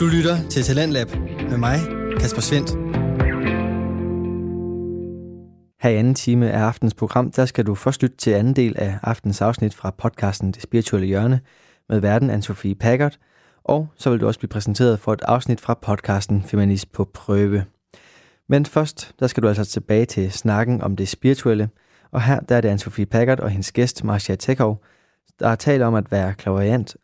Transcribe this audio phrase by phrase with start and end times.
[0.00, 1.08] Du lytter til Talentlab
[1.50, 1.78] med mig,
[2.20, 2.70] Kasper Svendt.
[5.82, 8.74] Her i anden time af aftens program, der skal du først lytte til anden del
[8.78, 11.40] af aftens afsnit fra podcasten Det Spirituelle Hjørne
[11.88, 13.16] med verden anne Sofie Packard,
[13.64, 17.64] og så vil du også blive præsenteret for et afsnit fra podcasten Feminist på prøve.
[18.48, 21.68] Men først, der skal du altså tilbage til snakken om det spirituelle,
[22.10, 24.82] og her der er det Anne-Sophie Packard og hendes gæst Marcia Tekov,
[25.40, 26.96] der taler om at være klaverant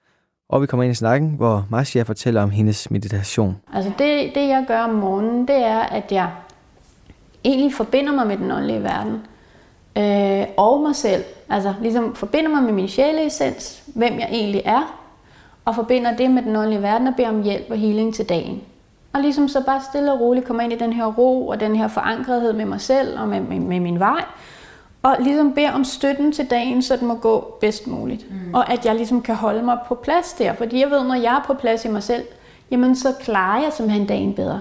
[0.48, 3.56] og vi kommer ind i snakken, hvor Marcia fortæller om hendes meditation.
[3.74, 6.30] Altså det, det jeg gør om morgenen, det er, at jeg
[7.44, 9.22] egentlig forbinder mig med den åndelige verden.
[9.96, 11.24] Øh, og mig selv.
[11.48, 15.00] Altså ligesom forbinder mig med min sjæleessens, hvem jeg egentlig er.
[15.64, 18.62] Og forbinder det med den åndelige verden og beder om hjælp og healing til dagen.
[19.12, 21.76] Og ligesom så bare stille og roligt kommer ind i den her ro og den
[21.76, 24.24] her forankrethed med mig selv og med, med, med min vej
[25.06, 28.30] og ligesom beder om støtten til dagen, så den må gå bedst muligt.
[28.30, 28.54] Mm.
[28.54, 31.34] Og at jeg ligesom kan holde mig på plads der, fordi jeg ved, når jeg
[31.34, 32.24] er på plads i mig selv,
[32.70, 34.60] jamen så klarer jeg simpelthen dagen bedre.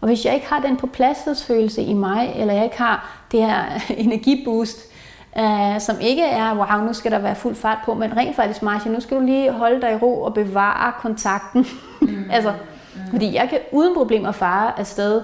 [0.00, 3.40] Og hvis jeg ikke har den på pladshedsfølelse i mig, eller jeg ikke har det
[3.40, 3.64] her
[4.04, 4.78] energiboost,
[5.38, 8.62] uh, som ikke er, wow, nu skal der være fuld fart på, men rent faktisk,
[8.62, 11.66] Marcia, nu skal du lige holde dig i ro og bevare kontakten.
[12.00, 12.24] Mm.
[12.36, 12.52] altså,
[12.94, 13.00] mm.
[13.10, 15.22] Fordi jeg kan uden problemer fare afsted,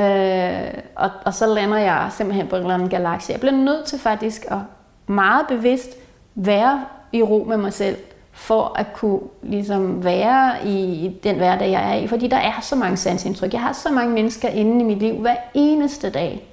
[0.00, 3.32] Øh, og, og så lander jeg simpelthen på en eller anden galakse.
[3.32, 4.58] Jeg bliver nødt til faktisk at
[5.06, 5.90] meget bevidst
[6.34, 7.96] være i ro med mig selv,
[8.32, 12.06] for at kunne ligesom være i den hverdag, jeg er i.
[12.06, 13.52] Fordi der er så mange sansindtryk.
[13.52, 16.48] Jeg har så mange mennesker inde i mit liv hver eneste dag.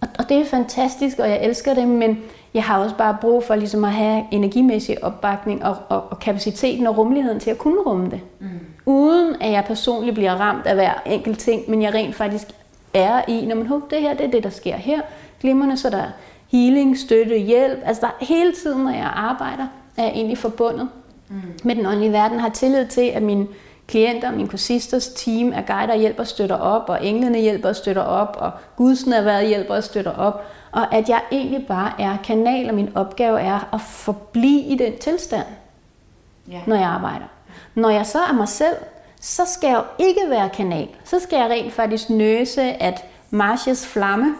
[0.00, 2.18] Og, og det er fantastisk, og jeg elsker det, men
[2.54, 6.86] jeg har også bare brug for ligesom at have energimæssig opbakning og, og, og kapaciteten
[6.86, 8.20] og rummeligheden til at kunne rumme det.
[8.38, 8.48] Mm.
[8.86, 12.46] Uden at jeg personligt bliver ramt af hver enkelt ting, men jeg rent faktisk
[12.94, 15.00] er i, når man håber, det her det er det, der sker her.
[15.40, 16.10] Glimmerne, så der er
[16.52, 17.78] healing, støtte, hjælp.
[17.84, 20.88] Altså der hele tiden, når jeg arbejder, er jeg egentlig forbundet
[21.28, 21.42] mm.
[21.64, 22.40] med den åndelige verden.
[22.40, 23.46] Har tillid til, at mine
[23.86, 28.02] klienter, min kursisters team er guider, hjælper og støtter op, og englene hjælper og støtter
[28.02, 30.44] op, og gudsnærværet hjælper og støtter op.
[30.72, 34.98] Og at jeg egentlig bare er kanal, og min opgave er at forblive i den
[34.98, 35.46] tilstand,
[36.52, 36.68] yeah.
[36.68, 37.26] når jeg arbejder.
[37.74, 38.76] Når jeg så er mig selv,
[39.20, 40.88] så skal jeg jo ikke være kanal.
[41.04, 44.34] Så skal jeg rent faktisk nøse, at Marshes flamme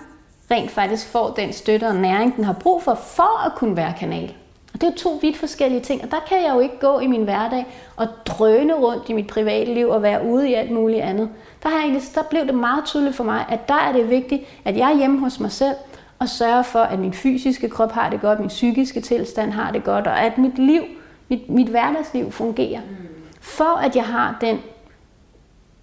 [0.51, 3.95] rent faktisk får den støtte og næring, den har brug for, for at kunne være
[3.99, 4.35] kanal.
[4.75, 6.99] Og det er jo to vidt forskellige ting, og der kan jeg jo ikke gå
[6.99, 10.71] i min hverdag og drøne rundt i mit private liv og være ude i alt
[10.71, 11.29] muligt andet.
[11.63, 14.11] Der, har jeg egentlig, der blev det meget tydeligt for mig, at der er det
[14.11, 15.75] vigtigt, at jeg er hjemme hos mig selv
[16.19, 19.85] og sørger for, at min fysiske krop har det godt, min psykiske tilstand har det
[19.85, 20.83] godt, og at mit liv,
[21.29, 22.81] mit, mit hverdagsliv fungerer.
[22.81, 23.07] Mm.
[23.41, 24.59] For at jeg har den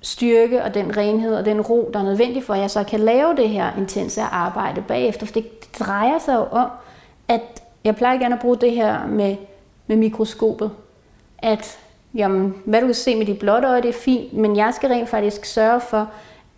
[0.02, 3.00] styrke og den renhed og den ro, der er nødvendig for, at jeg så kan
[3.00, 5.26] lave det her intense arbejde bagefter.
[5.26, 6.70] For det, det drejer sig jo om,
[7.28, 9.36] at jeg plejer gerne at bruge det her med,
[9.88, 10.72] med mikroskopet.
[11.38, 11.80] At
[12.14, 14.90] jamen, hvad du kan se med dit blotte øje, det er fint, men jeg skal
[14.90, 16.10] rent faktisk sørge for,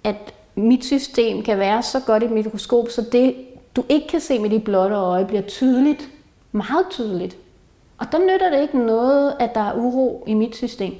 [0.03, 3.35] at mit system kan være så godt et mikroskop, så det,
[3.75, 6.09] du ikke kan se med dit blotte øje, bliver tydeligt,
[6.51, 7.37] meget tydeligt.
[7.97, 10.93] Og der nytter det ikke noget, at der er uro i mit system.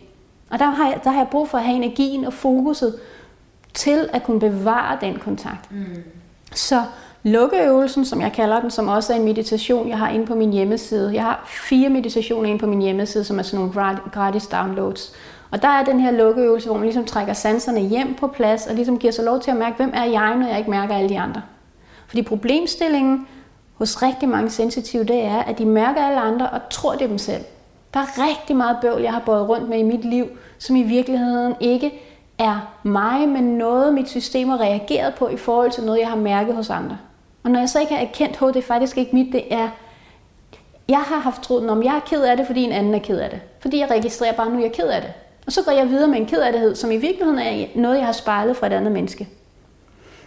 [0.49, 2.95] Og der har, jeg, der har jeg brug for at have energien og fokuset
[3.73, 5.71] til at kunne bevare den kontakt.
[5.71, 6.03] Mm.
[6.53, 6.83] Så
[7.23, 10.53] lukkeøvelsen, som jeg kalder den, som også er en meditation, jeg har inde på min
[10.53, 11.13] hjemmeside.
[11.13, 15.13] Jeg har fire meditationer inde på min hjemmeside, som er sådan nogle gratis downloads.
[15.51, 18.75] Og der er den her lukkeøvelse, hvor man ligesom trækker sanserne hjem på plads, og
[18.75, 21.09] ligesom giver sig lov til at mærke, hvem er jeg, når jeg ikke mærker alle
[21.09, 21.41] de andre.
[22.07, 23.27] Fordi problemstillingen
[23.73, 27.07] hos rigtig mange sensitive, det er, at de mærker alle andre og tror det er
[27.07, 27.43] dem selv.
[27.93, 30.27] Der er rigtig meget bøvl, jeg har båret rundt med i mit liv,
[30.57, 31.93] som i virkeligheden ikke
[32.37, 36.15] er mig, men noget, mit system har reageret på i forhold til noget, jeg har
[36.15, 36.97] mærket hos andre.
[37.43, 39.69] Og når jeg så ikke har erkendt, at det er faktisk ikke mit, det er,
[40.87, 43.19] jeg har haft troen om jeg er ked af det, fordi en anden er ked
[43.19, 43.39] af det.
[43.59, 45.13] Fordi jeg registrerer bare, nu jeg er ked af det.
[45.45, 47.97] Og så går jeg videre med en ked af det, som i virkeligheden er noget,
[47.97, 49.27] jeg har spejlet fra et andet menneske.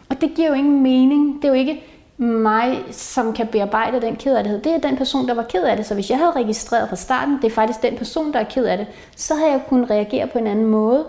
[0.09, 1.43] Og det giver jo ingen mening.
[1.43, 1.83] Det er jo ikke,
[2.22, 5.87] mig, som kan bearbejde den kederlighed, det er den person, der var ked af det.
[5.87, 8.65] Så hvis jeg havde registreret fra starten, det er faktisk den person, der er ked
[8.65, 11.04] af det, så havde jeg kunnet reagere på en anden måde,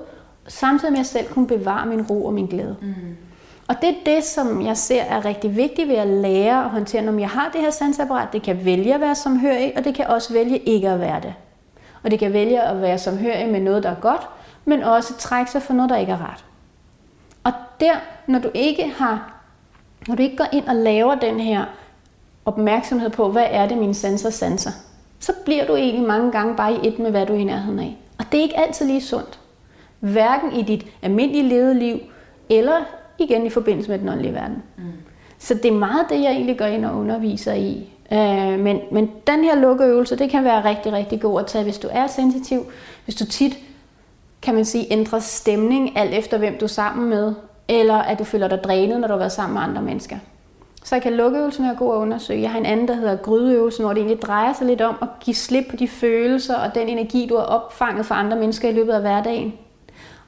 [0.48, 2.76] samtidig med at jeg selv kunne bevare min ro og min glæde.
[2.82, 2.94] Mm.
[3.68, 7.02] Og det er det, som jeg ser er rigtig vigtigt ved at lære at håndtere,
[7.02, 8.34] når jeg har det her sansapparat.
[8.34, 11.34] Det kan vælge at være samhørig, og det kan også vælge ikke at være det.
[12.04, 14.22] Og det kan vælge at være samhørig med noget, der er godt,
[14.66, 16.46] men også trække sig for noget, der ikke er rart.
[17.44, 17.94] Og der,
[18.28, 19.43] når du ikke har
[20.08, 21.66] når du ikke går ind og laver den her
[22.46, 24.72] opmærksomhed på, hvad er det, mine sanser sanser,
[25.20, 27.80] så bliver du egentlig mange gange bare i et med, hvad du er i nærheden
[27.80, 27.98] af.
[28.20, 29.40] Og det er ikke altid lige sundt.
[30.00, 32.00] Hverken i dit almindelige levede liv,
[32.50, 32.80] eller
[33.18, 34.64] igen i forbindelse med den åndelige verden.
[34.78, 34.84] Mm.
[35.40, 37.90] Så det er meget det, jeg egentlig går ind og underviser i.
[38.12, 41.78] Øh, men, men den her lukkeøvelse, det kan være rigtig, rigtig god at tage, hvis
[41.78, 42.66] du er sensitiv,
[43.06, 43.60] hvis du tit
[44.42, 47.34] kan man sige, ændrer stemning alt efter, hvem du er sammen med,
[47.68, 50.18] eller at du føler dig drænet, når du har været sammen med andre mennesker.
[50.84, 52.42] Så jeg kan lukkeøvelsen være god at undersøge.
[52.42, 55.08] Jeg har en anden, der hedder grydeøvelsen, hvor det egentlig drejer sig lidt om at
[55.20, 58.74] give slip på de følelser og den energi, du har opfanget for andre mennesker i
[58.74, 59.54] løbet af hverdagen.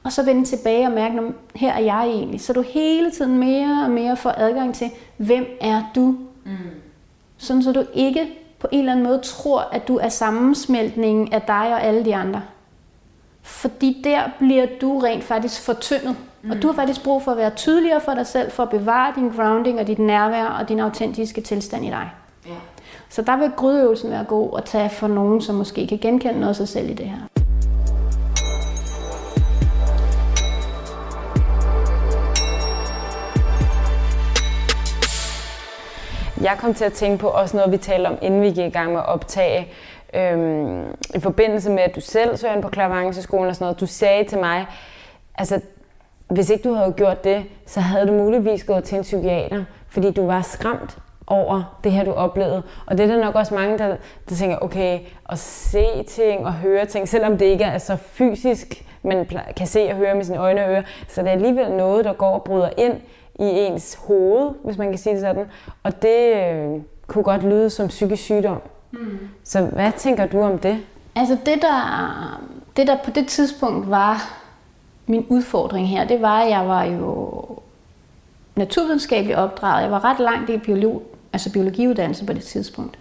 [0.02, 1.24] Og så vende tilbage og mærke, at
[1.54, 2.40] her er jeg egentlig.
[2.40, 6.16] Så du hele tiden mere og mere får adgang til, hvem er du?
[6.44, 6.56] Mm.
[7.36, 8.28] Sådan så du ikke
[8.58, 12.14] på en eller anden måde tror, at du er sammensmeltningen af dig og alle de
[12.14, 12.42] andre.
[13.42, 16.10] Fordi der bliver du rent faktisk fortyndet.
[16.10, 16.16] Mm.
[16.50, 19.12] Og du har faktisk brug for at være tydeligere for dig selv, for at bevare
[19.16, 22.10] din grounding og dit nærvær og din autentiske tilstand i dig.
[22.46, 22.52] Ja.
[23.08, 26.48] Så der vil grydeøvelsen være god at tage for nogen, som måske kan genkende noget
[26.48, 27.16] af sig selv i det her.
[36.40, 38.70] Jeg kom til at tænke på også noget, vi talte om, inden vi gik i
[38.70, 39.68] gang med at optage,
[40.14, 40.84] øhm,
[41.14, 43.80] i forbindelse med, at du selv søger ind på klaveranceskolen og sådan noget.
[43.80, 44.66] Du sagde til mig,
[45.34, 45.60] altså,
[46.28, 50.10] hvis ikke du havde gjort det, så havde du muligvis gået til en psykiater, fordi
[50.10, 52.62] du var skræmt over det her, du oplevede.
[52.86, 53.96] Og det er der nok også mange, der,
[54.28, 58.84] der tænker, okay, at se ting og høre ting, selvom det ikke er så fysisk,
[59.02, 59.26] man
[59.56, 62.12] kan se og høre med sine øjne og ører, så det er alligevel noget, der
[62.12, 62.94] går og bryder ind
[63.38, 65.44] i ens hoved, hvis man kan sige det sådan.
[65.82, 68.60] Og det øh, kunne godt lyde som psykisk sygdom.
[68.92, 69.18] Mm.
[69.44, 70.78] Så hvad tænker du om det?
[71.16, 72.40] Altså det der,
[72.76, 74.45] det der på det tidspunkt var
[75.06, 77.44] min udfordring her, det var, at jeg var jo
[78.56, 79.82] naturvidenskabeligt opdraget.
[79.82, 82.98] Jeg var ret langt i biolog, altså biologiuddannelse på det tidspunkt.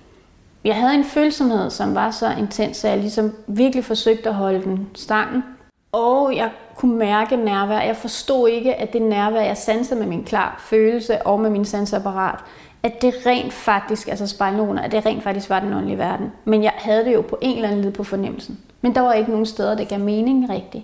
[0.64, 4.64] Jeg havde en følsomhed, som var så intens, at jeg ligesom virkelig forsøgte at holde
[4.64, 5.44] den stangen.
[5.92, 7.80] Og jeg kunne mærke nærvær.
[7.80, 11.66] Jeg forstod ikke, at det nærvær, jeg sansede med min klar følelse og med min
[11.66, 12.40] sansapparat,
[12.84, 16.32] at det rent faktisk, altså spejlnoner, at det rent faktisk var den åndelige verden.
[16.46, 18.60] Men jeg havde det jo på en eller anden led på fornemmelsen.
[18.82, 20.84] Men der var ikke nogen steder, der gav mening rigtigt.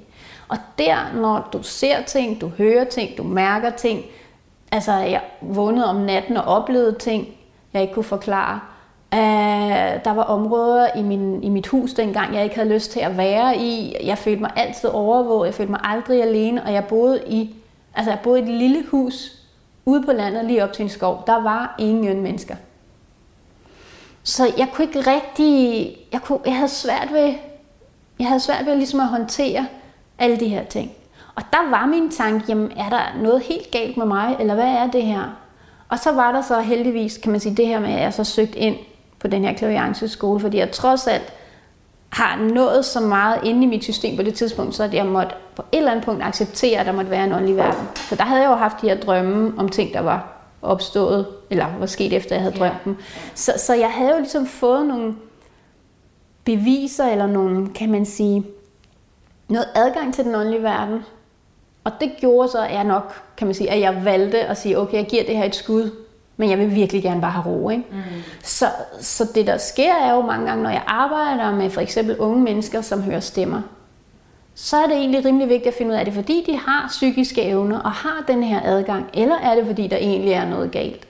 [0.52, 4.06] Og der, når du ser ting, du hører ting, du mærker ting,
[4.72, 7.28] altså jeg vågnede om natten og oplevede ting,
[7.74, 8.60] jeg ikke kunne forklare,
[9.14, 9.18] Uh,
[10.04, 13.18] der var områder i, min, i mit hus dengang, jeg ikke havde lyst til at
[13.18, 13.96] være i.
[14.04, 17.56] Jeg følte mig altid overvåget, jeg følte mig aldrig alene, og jeg boede i,
[17.96, 19.32] altså jeg boede i et lille hus
[19.86, 21.24] ude på landet lige op til en skov.
[21.28, 22.56] Der var ingen mennesker.
[24.24, 27.34] Så jeg kunne ikke rigtig, jeg, kunne, jeg havde svært ved,
[28.20, 29.68] jeg havde svært ved ligesom at håndtere
[30.22, 30.92] alle de her ting.
[31.36, 34.68] Og der var min tanke, jamen er der noget helt galt med mig, eller hvad
[34.68, 35.24] er det her?
[35.90, 38.24] Og så var der så heldigvis, kan man sige, det her med, at jeg så
[38.24, 38.76] søgte ind
[39.20, 41.34] på den her klavianceskole, fordi jeg trods alt
[42.10, 45.32] har nået så meget inde i mit system på det tidspunkt, så at jeg måtte
[45.56, 47.88] på et eller andet punkt acceptere, at der måtte være en åndelig verden.
[47.96, 51.66] For der havde jeg jo haft de her drømme om ting, der var opstået, eller
[51.80, 52.78] var sket efter, jeg havde drømt ja.
[52.86, 52.98] dem.
[53.36, 55.16] Så, så jeg havde jo ligesom fået nogle
[56.44, 58.46] beviser, eller nogle, kan man sige,
[59.52, 61.06] noget adgang til den åndelige verden.
[61.84, 64.80] Og det gjorde så, at jeg nok, kan man sige, at jeg valgte at sige,
[64.80, 65.92] okay, jeg giver det her et skud
[66.42, 67.70] men jeg vil virkelig gerne bare have ro.
[67.70, 67.84] Ikke?
[67.92, 67.98] Mm.
[68.44, 68.66] Så,
[69.00, 72.44] så det der sker er jo mange gange, når jeg arbejder med for eksempel unge
[72.44, 73.62] mennesker, som hører stemmer,
[74.56, 76.88] så er det egentlig rimelig vigtigt at finde ud af, er det fordi de har
[76.88, 80.72] psykiske evner og har den her adgang, eller er det fordi der egentlig er noget
[80.72, 81.08] galt?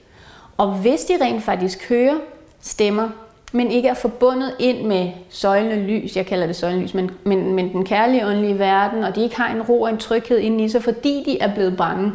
[0.56, 2.18] Og hvis de rent faktisk hører
[2.60, 3.08] stemmer,
[3.52, 7.52] men ikke er forbundet ind med søjlende lys, jeg kalder det søjlende lys, men, men,
[7.52, 10.64] men den kærlige åndelige verden, og de ikke har en ro og en tryghed inde
[10.64, 12.12] i sig, fordi de er blevet bange,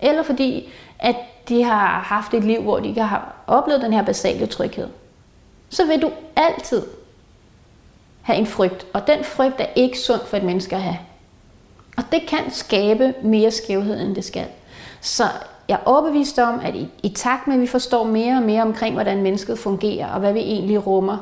[0.00, 1.16] eller fordi at
[1.48, 4.88] de har haft et liv, hvor de ikke har oplevet den her basale tryghed,
[5.68, 6.82] så vil du altid
[8.22, 8.86] have en frygt.
[8.92, 10.98] Og den frygt er ikke sund for et menneske at have.
[11.96, 14.46] Og det kan skabe mere skævhed, end det skal.
[15.00, 15.24] Så
[15.72, 18.62] jeg er overbevist om, at i, i takt med, at vi forstår mere og mere
[18.62, 21.16] omkring, hvordan mennesket fungerer, og hvad vi egentlig rummer,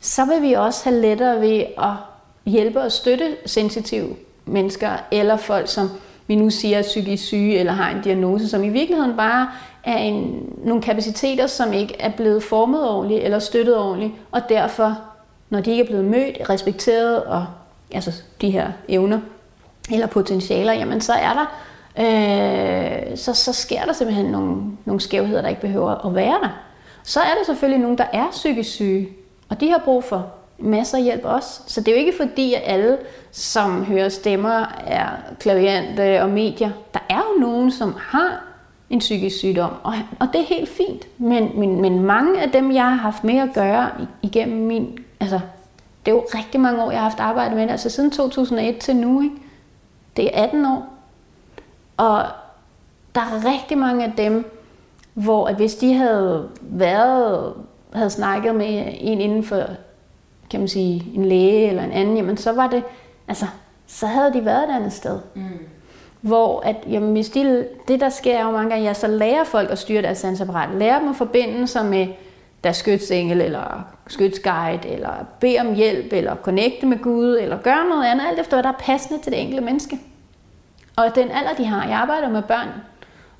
[0.00, 1.92] så vil vi også have lettere ved at
[2.46, 5.90] hjælpe og støtte sensitive mennesker, eller folk, som
[6.26, 9.50] vi nu siger er psykisk syge eller har en diagnose, som i virkeligheden bare
[9.84, 14.98] er en, nogle kapaciteter, som ikke er blevet formet ordentligt eller støttet ordentligt, og derfor,
[15.50, 17.46] når de ikke er blevet mødt, respekteret og
[17.92, 19.20] altså de her evner
[19.92, 21.46] eller potentialer, jamen så er der
[21.98, 26.62] øh, så, så sker der simpelthen nogle, nogle skævheder, der ikke behøver at være der.
[27.02, 29.08] Så er der selvfølgelig nogen, der er psykisk syge,
[29.48, 30.26] og de har brug for
[30.58, 31.60] masser af hjælp også.
[31.66, 32.98] Så det er jo ikke fordi, at alle,
[33.32, 35.08] som hører stemmer, er
[35.40, 36.70] klaviante og medier.
[36.94, 38.44] Der er jo nogen, som har
[38.90, 41.06] en psykisk sygdom, og, og det er helt fint.
[41.18, 43.90] Men, men, men mange af dem, jeg har haft med at gøre
[44.22, 44.98] igennem min...
[45.20, 45.40] Altså,
[46.06, 47.70] det er jo rigtig mange år, jeg har haft arbejde med det.
[47.70, 49.36] Altså siden 2001 til nu, ikke?
[50.16, 50.97] Det er 18 år.
[51.98, 52.24] Og
[53.14, 54.50] der er rigtig mange af dem,
[55.14, 57.54] hvor at hvis de havde været,
[57.92, 59.66] havde snakket med en inden for
[60.50, 62.82] kan man sige, en læge eller en anden, jamen så var det,
[63.28, 63.46] altså,
[63.86, 65.18] så havde de været et andet sted.
[65.34, 65.42] Mm.
[66.20, 69.70] Hvor at, jamen, hvis de, det, der sker jo mange gange, jeg så lærer folk
[69.70, 70.74] at styre deres sansapparat.
[70.74, 72.06] Lærer dem at forbinde sig med
[72.64, 78.04] deres skytsengel, eller skytsguide, eller bede om hjælp, eller connecte med Gud, eller gøre noget
[78.04, 79.98] andet, alt efter hvad der er passende til det enkelte menneske.
[80.98, 82.68] Og den alder, de har, jeg arbejder med børn,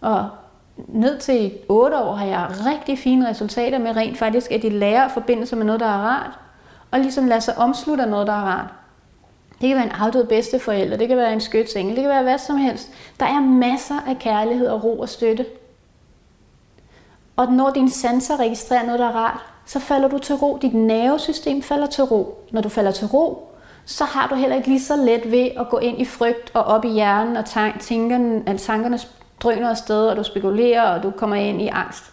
[0.01, 0.29] og
[0.77, 5.05] ned til 8 år har jeg rigtig fine resultater med rent faktisk, at de lærer
[5.05, 6.39] at forbinde sig med noget, der er rart,
[6.91, 8.71] og ligesom lade sig omslutte af noget, der er rart.
[9.61, 12.39] Det kan være en afdød bedsteforælder, det kan være en skytsengel, det kan være hvad
[12.39, 12.91] som helst.
[13.21, 15.47] Der er masser af kærlighed og ro og støtte.
[17.37, 20.59] Og når dine sanser registrerer noget, der er rart, så falder du til ro.
[20.63, 22.45] Dit nervesystem falder til ro.
[22.51, 23.48] Når du falder til ro,
[23.89, 26.65] så har du heller ikke lige så let ved at gå ind i frygt og
[26.65, 27.45] op i hjernen, og
[27.81, 28.99] tankerne, at tankerne
[29.41, 32.05] drøner afsted, og du spekulerer, og du kommer ind i angst.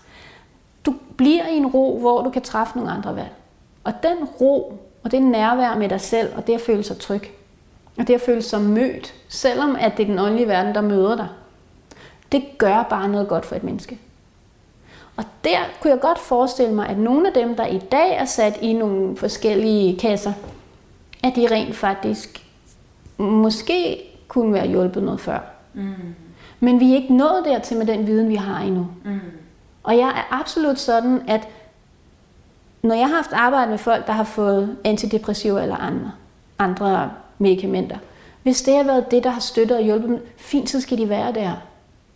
[0.86, 3.32] Du bliver i en ro, hvor du kan træffe nogle andre valg.
[3.84, 7.24] Og den ro, og det nærvær med dig selv, og det at føle sig tryg,
[7.98, 11.16] og det at føle sig mødt, selvom at det er den åndelige verden, der møder
[11.16, 11.28] dig,
[12.32, 14.00] det gør bare noget godt for et menneske.
[15.18, 18.26] Og der kunne jeg godt forestille mig, at nogle af dem, der i dag er
[18.26, 20.34] sat i nogle forskellige kasser,
[21.26, 22.46] at de rent faktisk
[23.18, 25.40] måske kunne være hjulpet noget før.
[25.74, 25.94] Mm.
[26.60, 28.88] Men vi er ikke nået dertil med den viden, vi har endnu.
[29.06, 29.20] Mm.
[29.84, 31.48] Og jeg er absolut sådan, at
[32.82, 36.12] når jeg har haft arbejde med folk, der har fået antidepressiver eller andre,
[36.60, 37.98] andre medicamenter,
[38.44, 41.10] hvis det har været det, der har støttet og hjulpet dem, fint, så skal de
[41.10, 41.52] være der.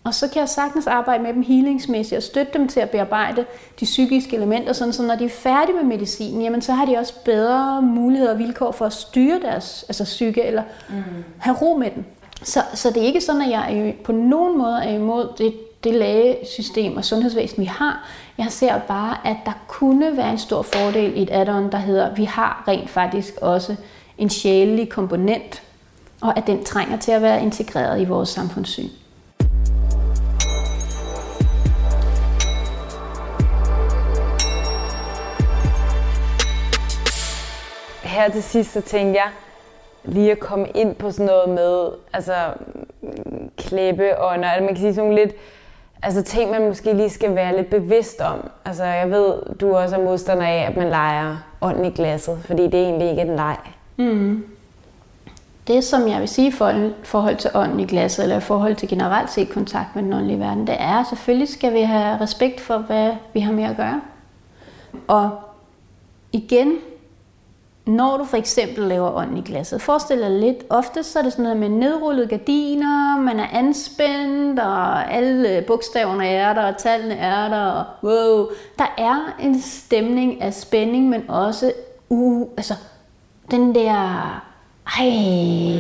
[0.04, 3.46] Og så kan jeg sagtens arbejde med dem healingsmæssigt og støtte dem til at bearbejde
[3.80, 6.98] de psykiske elementer, sådan så når de er færdige med medicinen, jamen så har de
[6.98, 11.04] også bedre muligheder og vilkår for at styre deres altså psyke eller mm.
[11.40, 12.06] have ro med den.
[12.44, 15.54] Så, så det er ikke sådan, at jeg på nogen måde er imod det,
[15.84, 18.08] det lægesystem og sundhedsvæsen, vi har.
[18.38, 22.10] Jeg ser bare, at der kunne være en stor fordel i et add-on, der hedder,
[22.10, 23.76] at vi har rent faktisk også
[24.18, 25.62] en sjælelig komponent,
[26.22, 28.90] og at den trænger til at være integreret i vores samfundssyn.
[38.20, 39.30] Her til sidst, så tænkte jeg,
[40.04, 42.34] lige at komme ind på sådan noget med, altså
[43.58, 45.32] klæbe og man kan sige sådan lidt,
[46.04, 48.50] altså ting, man måske lige skal være lidt bevidst om.
[48.66, 52.64] Altså jeg ved, du også er modstander af, at man leger ånden i glasset, fordi
[52.64, 53.58] det er egentlig ikke en leg.
[53.98, 54.46] Mm.
[55.68, 56.52] Det, som jeg vil sige i
[57.04, 60.40] forhold til ånden i glasset, eller i forhold til generelt set kontakt med den åndelige
[60.40, 63.76] verden, det er, at selvfølgelig skal vi have respekt for, hvad vi har med at
[63.76, 64.02] gøre.
[65.08, 65.32] Og
[66.32, 66.78] igen,
[67.86, 71.32] når du for eksempel laver ånd i glasset, forestil dig lidt, ofte så er det
[71.32, 77.16] sådan noget med nedrullede gardiner, man er anspændt, og alle bogstaverne er der, og tallene
[77.16, 78.48] er der, og wow.
[78.80, 81.74] Der er en stemning af spænding, men også
[82.10, 82.74] uh, altså,
[83.52, 83.94] den der,
[85.00, 85.10] ej,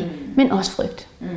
[0.03, 0.33] mm.
[0.35, 1.07] men også frygt.
[1.19, 1.27] Mm.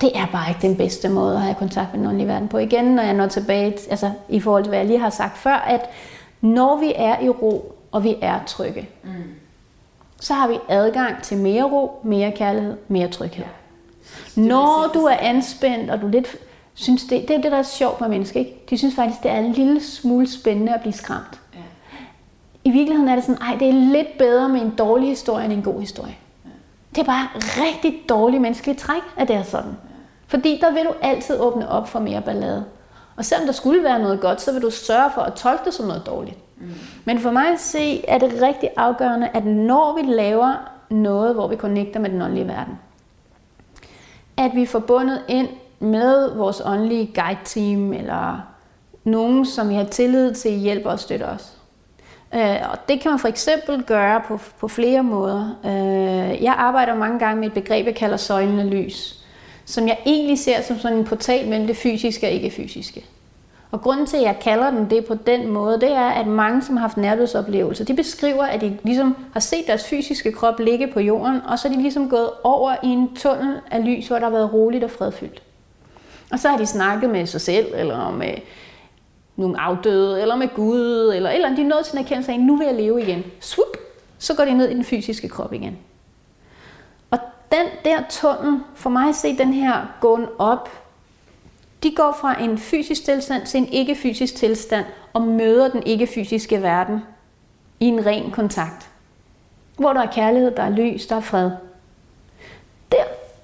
[0.00, 2.58] Det er bare ikke den bedste måde at have kontakt med den åndelige verden på.
[2.58, 5.54] Igen, når jeg når tilbage, altså i forhold til, hvad jeg lige har sagt før,
[5.54, 5.90] at
[6.40, 9.10] når vi er i ro, og vi er trygge, mm
[10.22, 13.44] så har vi adgang til mere ro, mere kærlighed, mere tryghed.
[14.36, 14.40] Ja.
[14.40, 16.36] Når du er anspændt, og du lidt
[16.74, 18.64] synes, det, det er det, der er sjovt med mennesker, ikke?
[18.70, 21.40] De synes faktisk, det er en lille smule spændende at blive skræmt.
[21.54, 21.58] Ja.
[22.64, 25.52] I virkeligheden er det sådan, ej, det er lidt bedre med en dårlig historie end
[25.52, 26.16] en god historie.
[26.44, 26.50] Ja.
[26.94, 29.70] Det er bare rigtig dårligt menneskeligt træk, at det er sådan.
[29.70, 29.94] Ja.
[30.26, 32.64] Fordi der vil du altid åbne op for mere ballade.
[33.16, 35.74] Og selvom der skulle være noget godt, så vil du sørge for at tolke det
[35.74, 36.36] som noget dårligt.
[36.62, 36.74] Mm.
[37.04, 40.54] Men for mig at se, er det rigtig afgørende, at når vi laver
[40.90, 42.78] noget, hvor vi connecter med den åndelige verden,
[44.36, 45.48] at vi er forbundet ind
[45.80, 48.40] med vores åndelige guide-team, eller
[49.04, 51.52] nogen, som vi har tillid til, hjælper og støtter os.
[52.34, 55.56] Øh, og det kan man for eksempel gøre på, på flere måder.
[55.64, 59.24] Øh, jeg arbejder mange gange med et begreb, jeg kalder søjlende lys,
[59.64, 63.04] som jeg egentlig ser som sådan en portal mellem det fysiske og ikke-fysiske.
[63.72, 66.62] Og grunden til, at jeg kalder den det på den måde, det er, at mange,
[66.62, 70.86] som har haft nærdødsoplevelser, de beskriver, at de ligesom har set deres fysiske krop ligge
[70.92, 74.16] på jorden, og så er de ligesom gået over i en tunnel af lys, hvor
[74.16, 75.42] der har været roligt og fredfyldt.
[76.32, 78.34] Og så har de snakket med sig selv, eller med
[79.36, 82.56] nogle afdøde, eller med Gud, eller eller de er nået til en erkendelse af, nu
[82.56, 83.24] vil jeg leve igen.
[83.40, 83.76] Swoop,
[84.18, 85.78] så går de ned i den fysiske krop igen.
[87.10, 87.18] Og
[87.52, 90.81] den der tunnel, for mig at se den her gåen op
[91.82, 97.00] de går fra en fysisk tilstand til en ikke-fysisk tilstand og møder den ikke-fysiske verden
[97.80, 98.90] i en ren kontakt.
[99.78, 101.50] Hvor der er kærlighed, der er lys, der er fred.
[102.92, 103.02] Der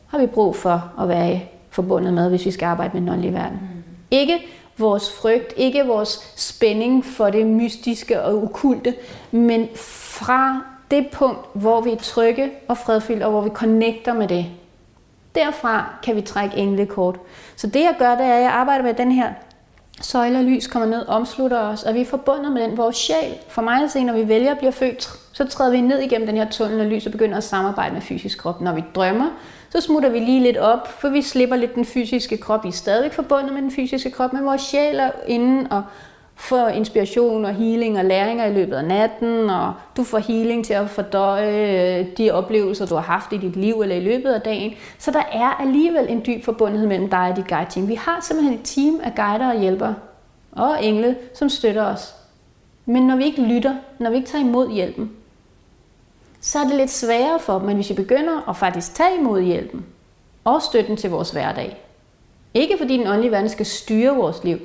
[0.09, 1.40] har vi brug for at være
[1.71, 3.59] forbundet med, hvis vi skal arbejde med den åndelige verden.
[4.11, 4.38] Ikke
[4.78, 8.95] vores frygt, ikke vores spænding for det mystiske og ukulte,
[9.30, 14.28] men fra det punkt, hvor vi er trygge og fredfyldte, og hvor vi connecter med
[14.28, 14.47] det,
[15.38, 17.21] Derfra kan vi trække englekort.
[17.57, 19.33] Så det jeg gør, det er, at jeg arbejder med den her
[20.00, 22.76] søjle lys kommer ned, omslutter os, og vi er forbundet med den.
[22.76, 25.80] Vores sjæl, for mig at se, når vi vælger at blive født, så træder vi
[25.80, 28.61] ned igennem den her tunnel af lys og begynder at samarbejde med fysisk krop.
[28.61, 29.26] Når vi drømmer,
[29.71, 32.64] så smutter vi lige lidt op, for vi slipper lidt den fysiske krop.
[32.64, 35.83] Vi er stadig forbundet med den fysiske krop, men vores sjæl er inde og
[36.38, 40.73] får inspiration og healing og læringer i løbet af natten, og du får healing til
[40.73, 44.40] at fordøje øh, de oplevelser, du har haft i dit liv eller i løbet af
[44.40, 44.73] dagen.
[44.99, 47.88] Så der er alligevel en dyb forbundethed mellem dig og dit guide-team.
[47.88, 49.95] Vi har simpelthen et team af guider og hjælpere
[50.52, 52.14] og engle, som støtter os.
[52.87, 55.11] Men når vi ikke lytter, når vi ikke tager imod hjælpen,
[56.40, 59.42] så er det lidt sværere for dem, men hvis vi begynder at faktisk tage imod
[59.42, 59.87] hjælpen
[60.45, 61.76] og støtten til vores hverdag,
[62.54, 64.59] ikke fordi den åndelige verden skal styre vores liv,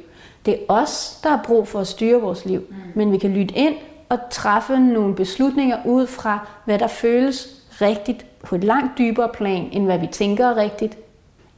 [0.45, 2.59] det er os, der har brug for at styre vores liv.
[2.69, 2.75] Mm.
[2.95, 3.75] Men vi kan lytte ind
[4.09, 9.69] og træffe nogle beslutninger ud fra, hvad der føles rigtigt på et langt dybere plan,
[9.71, 10.97] end hvad vi tænker er rigtigt,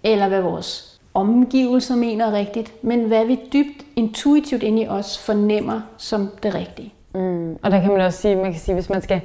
[0.03, 5.17] eller hvad vores omgivelser mener er rigtigt, men hvad vi dybt intuitivt ind i os
[5.17, 6.93] fornemmer som det rigtige.
[7.15, 7.57] Mm.
[7.63, 9.21] Og der kan man også sige, man kan sige, hvis man skal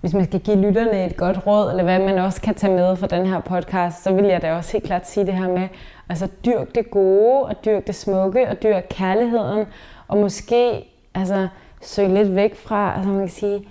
[0.00, 2.96] hvis man skal give lytterne et godt råd, eller hvad man også kan tage med
[2.96, 5.68] fra den her podcast, så vil jeg da også helt klart sige det her med,
[6.08, 9.66] altså dyrk det gode, og dyrk det smukke, og dyrk kærligheden,
[10.08, 10.84] og måske
[11.14, 11.48] altså,
[11.80, 13.68] søg lidt væk fra, altså man kan sige,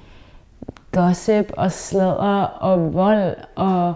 [0.91, 3.94] gossip og sladder og vold og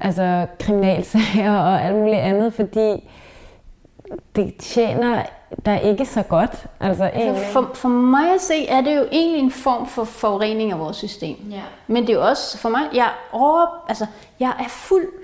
[0.00, 3.10] altså kriminalsager og alt muligt andet, fordi
[4.36, 5.22] det tjener
[5.64, 6.66] der ikke så godt.
[6.80, 10.72] Altså, altså for, for mig at se, er det jo egentlig en form for forurening
[10.72, 11.36] af vores system.
[11.50, 11.62] Ja.
[11.86, 14.06] Men det er jo også, for mig, jeg, over, altså,
[14.40, 15.14] jeg er fuldt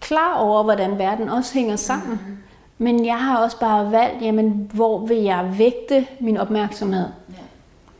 [0.00, 2.10] klar over, hvordan verden også hænger sammen.
[2.10, 2.38] Mm-hmm.
[2.78, 7.06] Men jeg har også bare valgt, jamen, hvor vil jeg vægte min opmærksomhed.
[7.28, 7.42] Ja.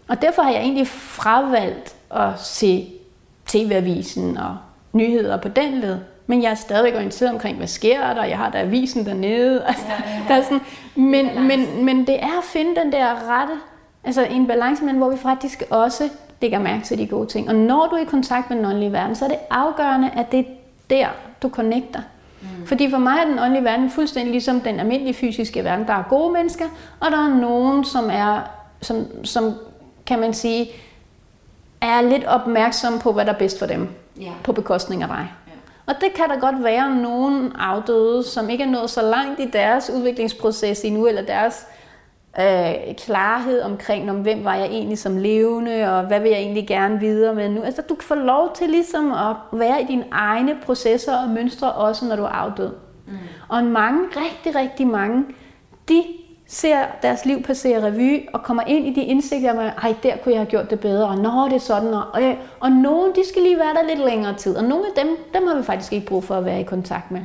[0.09, 2.93] Og derfor har jeg egentlig fravalgt at se
[3.47, 4.57] TV-avisen og
[4.93, 5.99] nyheder på den led.
[6.31, 8.25] Men jeg er stadig orienteret omkring, hvad sker der.
[8.25, 9.65] Jeg har der avisen dernede.
[9.67, 10.23] Altså, ja, ja, ja.
[10.29, 10.61] Der er sådan,
[10.95, 13.55] men, men, men det er at finde den der rette,
[14.05, 16.09] altså en balance, men hvor vi faktisk også
[16.41, 17.49] lægger mærke til de gode ting.
[17.49, 20.33] Og når du er i kontakt med den åndelige verden, så er det afgørende, at
[20.33, 20.45] det er
[20.91, 21.07] der,
[21.43, 22.01] du connecter.
[22.41, 22.67] Mm.
[22.67, 25.87] Fordi for mig er den åndelige verden fuldstændig ligesom den almindelige fysiske verden.
[25.87, 26.65] Der er gode mennesker,
[27.01, 28.41] og der er nogen, som er,
[28.83, 29.55] som, som
[30.07, 30.71] kan man sige,
[31.81, 33.89] er lidt opmærksom på, hvad der er bedst for dem.
[34.23, 34.33] Yeah.
[34.45, 35.29] På bekostning af dig.
[35.89, 39.51] Og det kan der godt være nogen afdøde, som ikke er nået så langt i
[39.53, 41.67] deres udviklingsproces endnu, eller deres
[42.41, 46.69] øh, klarhed omkring, om hvem var jeg egentlig som levende, og hvad vil jeg egentlig
[46.69, 47.63] gerne videre med nu.
[47.63, 51.73] Altså, du kan få lov til ligesom at være i dine egne processer og mønstre,
[51.73, 52.73] også når du er afdød.
[53.07, 53.13] Mm.
[53.49, 55.25] Og mange, rigtig, rigtig mange,
[55.89, 56.05] de
[56.51, 60.33] ser deres liv passere revy og kommer ind i de indsigter med, ej, der kunne
[60.33, 63.29] jeg have gjort det bedre, og når det er sådan, og, og, og nogen, de
[63.29, 65.93] skal lige være der lidt længere tid, og nogle af dem, dem har vi faktisk
[65.93, 67.21] ikke brug for at være i kontakt med.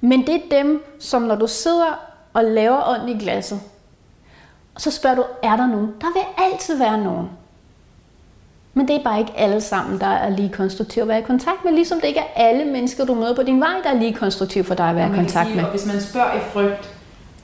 [0.00, 3.60] Men det er dem, som når du sidder og laver ånd i glasset,
[4.76, 5.94] så spørger du, er der nogen?
[6.00, 7.28] Der vil altid være nogen.
[8.74, 11.64] Men det er bare ikke alle sammen, der er lige konstruktive at være i kontakt
[11.64, 14.14] med, ligesom det ikke er alle mennesker, du møder på din vej, der er lige
[14.14, 15.64] konstruktive for dig at være i kontakt sige, med.
[15.64, 16.97] Og hvis man spørger i frygt,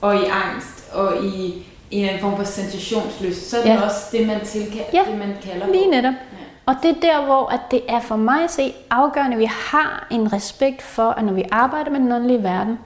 [0.05, 3.85] og i angst og i en eller anden form for sensationsløs, så er det ja.
[3.85, 5.03] også det, man, tilkalder, ja.
[5.11, 6.13] det, man kalder lige netop.
[6.13, 6.45] Ja.
[6.67, 9.51] Og det er der, hvor at det er for mig at se afgørende, at vi
[9.51, 12.79] har en respekt for, at når vi arbejder med den åndelige verden,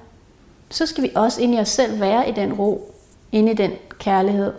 [0.70, 2.94] så skal vi også ind i os selv være i den ro,
[3.32, 4.52] ind i den kærlighed.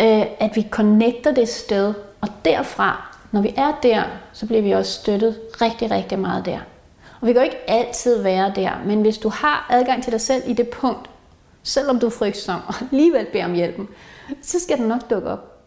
[0.00, 4.70] Øh, at vi connecter det sted, og derfra, når vi er der, så bliver vi
[4.70, 6.58] også støttet rigtig, rigtig meget der.
[7.20, 10.20] Og vi kan jo ikke altid være der, men hvis du har adgang til dig
[10.20, 11.10] selv i det punkt,
[11.68, 13.88] selvom du er frygtsom og alligevel beder om hjælpen,
[14.42, 15.58] så skal den nok dukke op.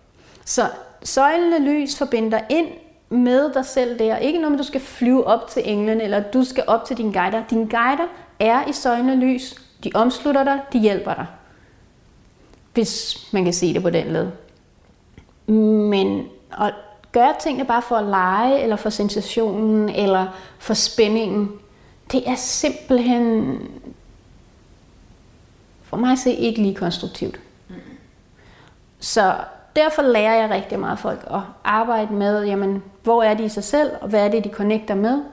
[0.46, 0.70] Så
[1.04, 2.68] søjlen af lys forbinder ind
[3.10, 4.18] med dig selv der.
[4.18, 7.12] Ikke noget med, du skal flyve op til englen, eller du skal op til din
[7.12, 7.44] guider.
[7.50, 8.08] Din guider
[8.40, 9.56] er i søjlen af lys.
[9.84, 11.26] De omslutter dig, de hjælper dig.
[12.74, 14.28] Hvis man kan se det på den led.
[15.90, 16.28] Men
[16.60, 16.74] at
[17.12, 20.28] gøre tingene bare for at lege, eller for sensationen, eller
[20.60, 21.52] for spændingen,
[22.12, 23.58] det er simpelthen
[25.92, 27.40] for mig at se ikke lige konstruktivt.
[27.70, 27.76] Mm.
[29.00, 29.34] Så
[29.76, 33.64] derfor lærer jeg rigtig meget folk at arbejde med, jamen, hvor er de i sig
[33.64, 35.24] selv, og hvad er det, de connecter med.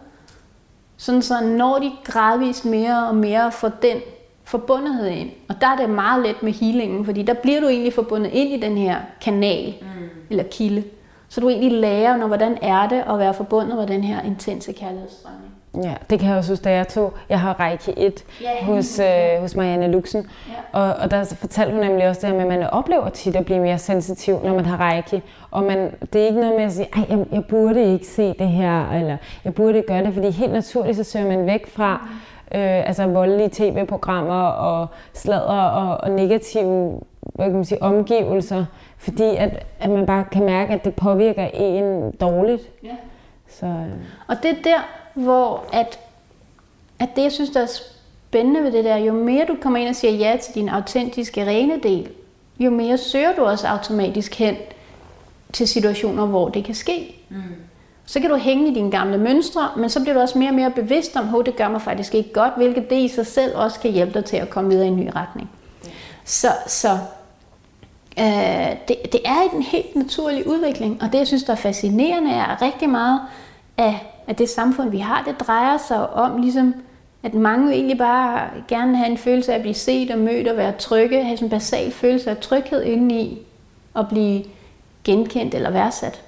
[0.97, 3.97] Sådan så når de gradvist mere og mere får den
[4.44, 5.31] forbundethed ind.
[5.49, 8.51] Og der er det meget let med healingen, fordi der bliver du egentlig forbundet ind
[8.51, 9.87] i den her kanal, mm.
[10.31, 10.85] eller kilde.
[11.29, 14.73] Så du egentlig lærer, når, hvordan er det at være forbundet med den her intense
[14.73, 15.58] kærlighedsstrømning.
[15.74, 17.12] Ja, det kan jeg også huske, da jeg tog.
[17.28, 20.31] Jeg har Reiki 1 ja, hos, øh, hos Marianne Luxen.
[20.48, 20.81] Ja.
[20.81, 23.44] Og, og der fortalte hun nemlig også det her med, at man oplever tit at
[23.44, 25.22] blive mere sensitiv, når man har Reiki.
[25.50, 28.35] Og man, det er ikke noget med at sige, at jeg, jeg burde ikke se
[28.38, 31.66] det her, eller jeg burde ikke gøre det, fordi helt naturligt så søger man væk
[31.66, 32.09] fra
[32.54, 37.00] øh, altså voldelige tv-programmer og sladder og, og negative
[37.35, 38.64] hvad kan man sige, omgivelser,
[38.98, 42.62] fordi at, at man bare kan mærke, at det påvirker en dårligt.
[42.85, 42.96] Ja.
[43.48, 43.87] Så, øh.
[44.28, 45.98] Og det er der, hvor at,
[46.98, 47.81] at det, jeg synes, der er
[48.28, 51.46] spændende ved det der, jo mere du kommer ind og siger ja til din autentiske
[51.46, 52.09] rene del,
[52.59, 54.57] jo mere søger du også automatisk hen
[55.52, 57.16] til situationer, hvor det kan ske.
[57.28, 57.37] Mm.
[58.07, 60.54] Så kan du hænge i dine gamle mønstre, men så bliver du også mere og
[60.54, 63.57] mere bevidst om, at det gør mig faktisk ikke godt, hvilket det i sig selv
[63.57, 65.50] også kan hjælpe dig til at komme videre i en ny retning.
[66.24, 66.88] Så, så
[68.18, 72.31] øh, det, det er en helt naturlig udvikling, og det, jeg synes, der er fascinerende,
[72.31, 73.20] er rigtig meget
[73.76, 76.75] af, at det samfund, vi har, det drejer sig om ligesom,
[77.23, 80.57] at mange egentlig bare gerne have en følelse af at blive set og mødt og
[80.57, 83.38] være trygge, have sådan en basal følelse af tryghed indeni
[83.95, 84.45] og blive
[85.05, 86.23] genkendt eller værdsat.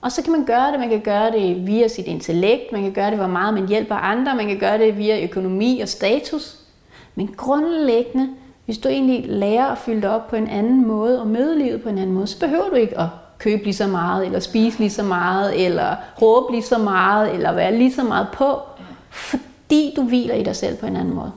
[0.00, 0.80] Og så kan man gøre det.
[0.80, 3.94] Man kan gøre det via sit intellekt, man kan gøre det, hvor meget man hjælper
[3.94, 6.58] andre, man kan gøre det via økonomi og status.
[7.14, 8.28] Men grundlæggende,
[8.64, 11.88] hvis du egentlig lærer at fylde op på en anden måde og møde livet på
[11.88, 13.06] en anden måde, så behøver du ikke at
[13.42, 17.52] købe lige så meget, eller spise lige så meget, eller råbe lige så meget, eller
[17.52, 18.58] være lige så meget på,
[19.10, 21.32] fordi du hviler i dig selv på en anden måde.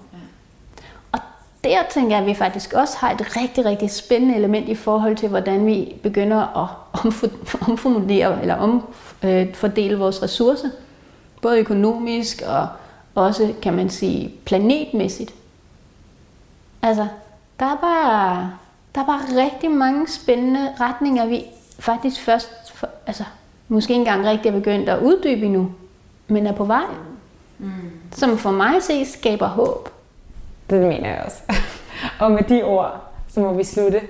[1.11, 1.19] Og
[1.63, 5.15] der tænker jeg, at vi faktisk også har et rigtig, rigtig spændende element i forhold
[5.15, 6.69] til, hvordan vi begynder at
[7.69, 10.69] omformulere eller omfordele øh, vores ressourcer,
[11.41, 12.67] både økonomisk og
[13.15, 15.33] også, kan man sige, planetmæssigt.
[16.81, 17.07] Altså,
[17.59, 18.51] der er bare,
[18.95, 21.43] der er bare rigtig mange spændende retninger, vi
[21.79, 23.23] faktisk først, for, altså,
[23.67, 25.71] måske ikke engang rigtig er begyndt at uddybe endnu,
[26.27, 26.85] men er på vej.
[27.59, 27.71] Mm.
[28.11, 29.89] Som for mig se skaber håb.
[30.69, 31.41] Det mener jeg også.
[32.21, 34.01] og med de ord, så må vi slutte.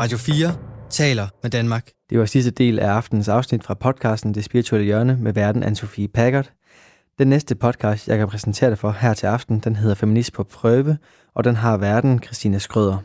[0.00, 0.54] Radio 4
[0.90, 1.90] taler med Danmark.
[2.10, 6.06] Det var sidste del af aftenens afsnit fra podcasten Det Spirituelle Hjørne med verden Anne-Sophie
[6.14, 6.50] Packard.
[7.18, 10.44] Den næste podcast, jeg kan præsentere dig for her til aften, den hedder Feminist på
[10.44, 10.98] prøve,
[11.34, 12.98] og den har verden Christina Skrøder.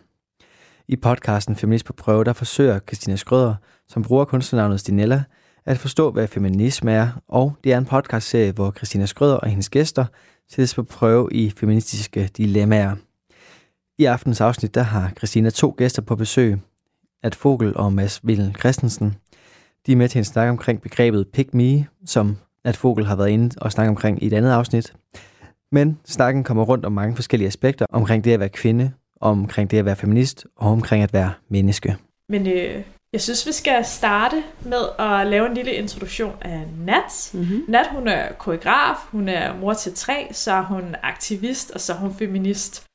[0.91, 3.55] I podcasten Feminist på prøve, der forsøger Christina Skrøder,
[3.87, 5.23] som bruger kunstnernavnet Stinella,
[5.65, 9.69] at forstå, hvad feminisme er, og det er en podcastserie, hvor Christina Skrøder og hendes
[9.69, 10.05] gæster
[10.51, 12.95] sættes på prøve i feministiske dilemmaer.
[13.97, 16.59] I aftens afsnit, der har Christina to gæster på besøg,
[17.23, 19.15] at Fogel og Mads Villen Christensen.
[19.85, 23.29] De er med til en snak omkring begrebet pick me, som at Fogel har været
[23.29, 24.93] inde og snakke omkring i et andet afsnit.
[25.71, 29.77] Men snakken kommer rundt om mange forskellige aspekter omkring det at være kvinde, omkring det
[29.77, 31.97] at være feminist og omkring at være menneske.
[32.29, 37.31] Men øh, jeg synes, vi skal starte med at lave en lille introduktion af Nat.
[37.33, 37.65] Mm-hmm.
[37.67, 41.93] Nat, hun er koreograf, hun er mor til tre, så er hun aktivist, og så
[41.93, 42.85] er hun feminist.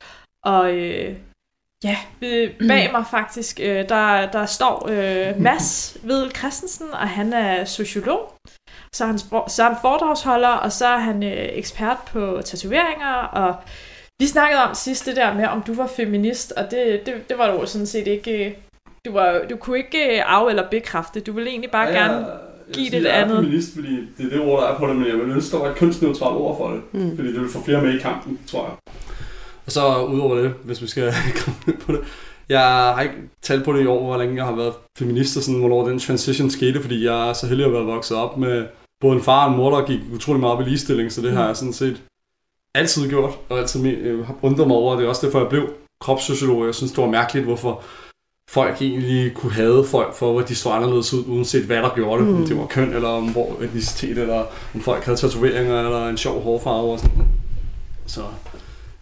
[0.45, 1.17] Og øh,
[1.85, 1.97] ja,
[2.69, 8.35] bag mig faktisk, øh, der, der står øh, Mads Vedel Christensen, og han er sociolog.
[8.93, 13.15] Så er han, så er han foredragsholder, og så er han øh, ekspert på tatoveringer,
[13.15, 13.57] og
[14.21, 17.39] vi snakkede om sidst det der med, om du var feminist, og det, det, det
[17.39, 18.57] var du sådan set ikke...
[19.07, 21.21] Du, var, du kunne ikke af- eller bekræfte.
[21.21, 22.27] Du ville egentlig bare ja, gerne
[22.73, 23.35] give det et andet.
[23.35, 25.31] Jeg er feminist, fordi det er det ord, der er på det, men jeg vil
[25.31, 26.81] ønske, der var et kunstneutralt ord for det.
[26.93, 27.17] Mm.
[27.17, 28.95] Fordi det vil få flere med i kampen, tror jeg.
[29.67, 31.13] Og så udover det, hvis vi skal
[31.45, 32.01] komme på det.
[32.49, 35.43] Jeg har ikke talt på det i år, hvor længe jeg har været feminist, og
[35.43, 38.67] sådan, hvornår den transition skete, fordi jeg er så heldig at være vokset op med
[39.01, 41.31] både en far og en mor, der gik utrolig meget op i ligestilling, så det
[41.31, 41.37] mm.
[41.37, 42.03] har jeg sådan set
[42.75, 45.69] altid gjort, og altid øh, har undret mig over, det er også derfor, jeg blev
[46.01, 46.67] kropssociolog.
[46.67, 47.83] Jeg synes, det var mærkeligt, hvorfor
[48.51, 52.23] folk egentlig kunne have folk for, hvor de så anderledes ud, uanset hvad der gjorde
[52.23, 52.31] det.
[52.31, 52.37] Mm.
[52.37, 56.17] Om det var køn, eller om hvor etnicitet, eller om folk havde tatoveringer, eller en
[56.17, 57.27] sjov hårfarve og sådan
[58.07, 58.21] Så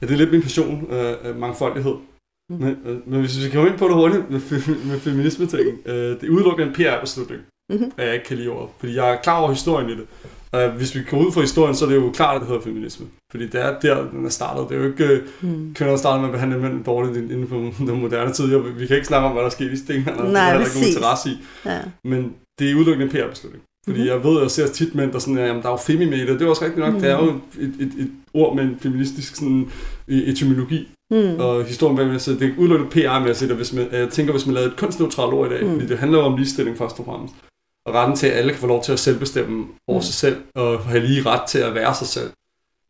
[0.01, 1.95] ja, det er lidt min passion, øh, mangfoldighed.
[2.51, 2.57] Mm.
[2.57, 4.41] Men, øh, men hvis vi kommer ind på det hurtigt med,
[4.85, 7.93] med feminisme-ting, øh, det udelukker en PR-beslutning, mm-hmm.
[7.97, 8.67] at jeg ikke kan lide over.
[8.79, 10.07] Fordi jeg er klar over historien i det.
[10.57, 12.63] Uh, hvis vi går ud fra historien, så er det jo klart, at det hedder
[12.63, 13.07] feminisme.
[13.31, 14.69] Fordi det er der, den er startet.
[14.69, 15.75] Det er jo ikke mm.
[15.75, 17.57] kvinder, der starter med at behandle mænd dårligt inden for
[17.91, 18.47] den moderne tid.
[18.79, 20.07] Vi kan ikke snakke om, hvad der sker i stenene.
[20.07, 21.39] Nej, det er der ikke interesse i.
[21.65, 21.79] Ja.
[22.05, 23.65] Men det er udelukkende en PR-beslutning.
[23.87, 24.13] Fordi mm-hmm.
[24.13, 26.19] jeg ved, at jeg ser tit mænd, der sådan, jamen, der er jo femi med
[26.19, 26.41] det.
[26.41, 26.95] Det er også rigtigt nok.
[26.95, 27.01] Mm.
[27.01, 29.71] Det er jo et, et, et, ord med en feministisk sådan,
[30.11, 30.89] e- etymologi.
[31.11, 31.39] Mm.
[31.39, 34.55] Og historien bag så det er udelukkende PR-mæssigt, og hvis man, jeg tænker, hvis man
[34.55, 35.73] lavede et kunstneutralt ord i dag, mm.
[35.73, 37.52] fordi det handler jo om ligestilling først og fremmest og
[37.89, 40.03] retten til, at alle kan få lov til at selvbestemme over mm.
[40.03, 42.31] sig selv, og have lige ret til at være sig selv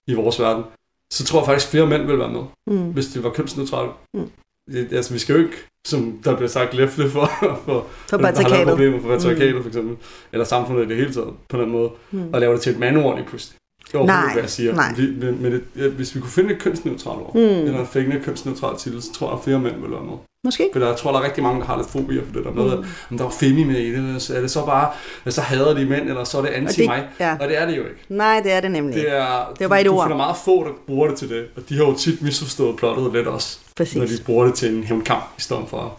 [0.07, 0.65] i vores verden,
[1.13, 2.93] så tror jeg faktisk, at flere mænd vil være med, mm.
[2.93, 3.93] hvis det var kønsneutralt.
[4.15, 4.31] Mm.
[4.73, 7.31] Det, altså, vi skal jo ikke, som der bliver sagt, læfte for,
[7.65, 9.63] for, for der har problemer for patriarkatet, mm.
[9.63, 9.97] for eksempel,
[10.33, 12.35] eller samfundet i det hele taget, på den måde, mm.
[12.35, 13.59] og lave det til et mandord i pludselig.
[13.95, 14.75] Jo, Nej, hvad jeg siger.
[14.75, 14.95] nej.
[14.97, 15.07] Vi,
[15.41, 17.41] men, det, ja, hvis vi kunne finde et kønsneutralt ord, Mm.
[17.41, 20.13] eller en fængende kønsneutral titel, så tror jeg, at flere mænd vil være med.
[20.45, 20.69] Måske.
[20.73, 22.51] For der, jeg tror, der er rigtig mange, der har lidt fobier for det der
[22.53, 22.71] med, Mm.
[22.83, 24.91] at om der er femi med i det, så er det så bare,
[25.29, 27.09] så hader de mænd, eller så er det anti mig.
[27.21, 27.37] ja.
[27.41, 27.97] Og det er det jo ikke.
[28.09, 28.95] Nej, det er det nemlig.
[28.97, 29.99] Det er, Det er bare et ord.
[29.99, 31.45] Du finder meget få, der bruger det til det.
[31.57, 33.59] Og de har jo tit misforstået plottet lidt også.
[33.77, 33.97] Præcis.
[33.97, 35.99] Når de bruger det til en hævnkamp, i stedet for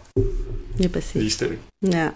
[0.80, 1.14] Ja, præcis.
[1.14, 1.60] ligestilling.
[1.92, 2.08] Ja.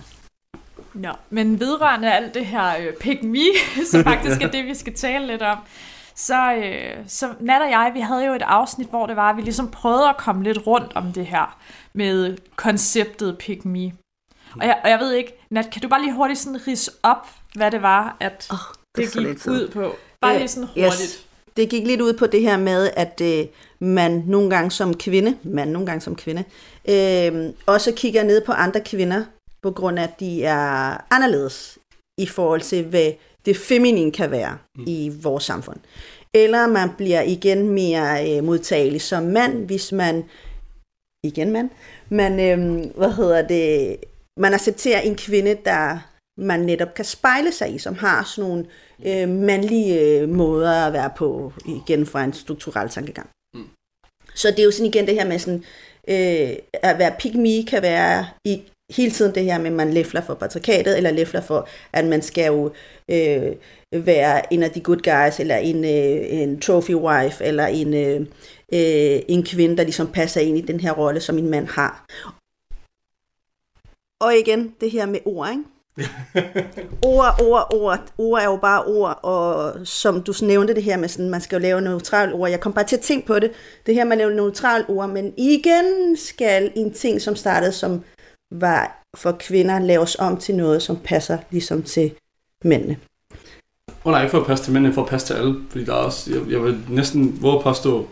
[0.95, 3.45] Nå, men vedrørende alt det her øh, pick me,
[3.91, 5.59] som faktisk er det, vi skal tale lidt om,
[6.15, 9.37] så, øh, så Nat og jeg, vi havde jo et afsnit, hvor det var, at
[9.37, 11.59] vi ligesom prøvede at komme lidt rundt om det her
[11.93, 13.93] med konceptet pick me.
[14.61, 17.29] Og jeg, og jeg ved ikke, Nat, kan du bare lige hurtigt sådan rise op,
[17.55, 18.59] hvad det var, at Oh,
[18.97, 19.97] det gik ud på?
[20.21, 21.01] Bare lige sådan hurtigt.
[21.01, 21.27] Yes.
[21.57, 23.47] Det gik lidt ud på det her med, at øh,
[23.79, 26.45] man nogle gange som kvinde, man nogle gange som kvinde,
[26.89, 29.25] øh, også kigger ned på andre kvinder,
[29.63, 31.79] på grund af, at de er anderledes
[32.19, 33.13] i forhold til, hvad
[33.47, 34.85] det feminine kan være mm.
[34.87, 35.81] i vores samfund.
[36.35, 40.25] Eller man bliver igen mere øh, modtagelig som mand, hvis man,
[41.25, 41.71] igen mand,
[42.09, 43.97] man, øh, hvad hedder det,
[44.41, 45.99] man accepterer en kvinde, der
[46.39, 48.67] man netop kan spejle sig i, som har sådan nogle
[49.07, 53.31] øh, mandlige øh, måder at være på, igen fra en strukturel tankegang.
[53.55, 53.69] Mm.
[54.35, 55.65] Så det er jo sådan igen det her med sådan,
[56.09, 60.21] øh, at være me kan være i hele tiden det her med, at man læfler
[60.21, 62.73] for patriarkatet, eller læfler for, at man skal jo
[63.11, 63.53] øh,
[63.93, 68.21] være en af de good guys, eller en, øh, en trophy wife, eller en, øh,
[68.73, 72.07] øh, en kvinde, der ligesom passer ind i den her rolle, som en mand har.
[74.21, 75.65] Og igen, det her med ord, ikke?
[77.03, 78.13] ord, ord, ord.
[78.19, 81.57] Ord er jo bare ord, og som du nævnte det her med, sådan, man skal
[81.57, 82.51] jo lave neutralt ord.
[82.51, 83.51] Jeg kom bare til at tænke på det.
[83.87, 88.03] Det her med at lave neutralt ord, men igen skal en ting, som startede som
[88.51, 92.11] var for kvinder, laves om til noget, som passer ligesom til
[92.65, 92.97] mændene.
[94.05, 95.55] Og nej, ikke for at passe til mænd, men for at passe til alle.
[95.71, 98.09] Fordi der er også, jeg, jeg vil næsten våge at påstå,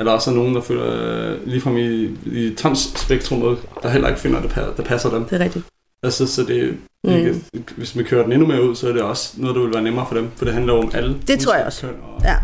[0.00, 0.84] at der også er nogen, der føler
[1.32, 5.24] øh, ligefrem i, i transspektrummet, der heller ikke finder, det, der passer dem.
[5.24, 5.64] Det er rigtigt.
[6.02, 7.10] Altså, så det, Mm.
[7.10, 7.34] ikke,
[7.76, 9.82] hvis vi kører den endnu mere ud, så er det også noget, der vil være
[9.82, 10.30] nemmere for dem.
[10.36, 11.16] For det handler om alle.
[11.26, 11.86] Det tror jeg også.
[11.86, 12.34] Og, Ja.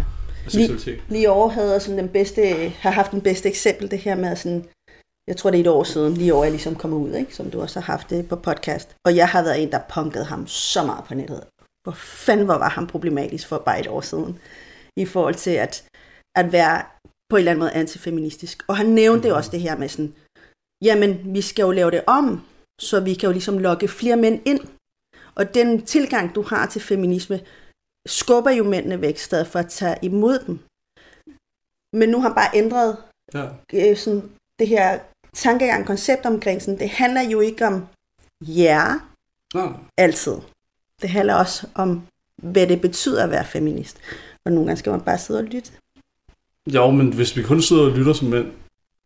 [0.46, 0.98] og seksualitet.
[1.08, 4.64] Lige over havde sådan den bedste, har haft den bedste eksempel, det her med sådan,
[5.28, 7.34] jeg tror det er et år siden, lige over jeg ligesom kom ud, ikke?
[7.34, 8.96] som du også har haft det på podcast.
[9.06, 11.44] Og jeg har været en, der punkede ham så meget på nettet.
[11.82, 14.38] Hvor fanden hvor var han problematisk for bare et år siden.
[14.96, 15.88] I forhold til at,
[16.36, 16.82] at være
[17.30, 18.64] på en eller anden måde antifeministisk.
[18.68, 19.34] Og han nævnte mm.
[19.34, 20.14] også det her med sådan,
[20.84, 22.46] jamen vi skal jo lave det om,
[22.80, 24.60] så vi kan jo ligesom lokke flere mænd ind.
[25.34, 27.40] Og den tilgang, du har til feminisme,
[28.06, 30.58] skubber jo mændene væk, i stedet for at tage imod dem.
[31.98, 32.96] Men nu har han bare ændret
[33.34, 33.48] Ja.
[33.72, 34.22] øh, sådan,
[34.58, 35.00] det her
[35.34, 37.86] tankegang, koncept omkring sådan, det handler jo ikke om
[38.40, 39.08] jer
[39.54, 40.34] Nå, altid.
[41.02, 42.02] Det handler også om,
[42.42, 43.98] hvad det betyder at være feminist.
[44.44, 45.70] Og nogle gange skal man bare sidde og lytte.
[46.66, 48.46] Jo, men hvis vi kun sidder og lytter som mænd,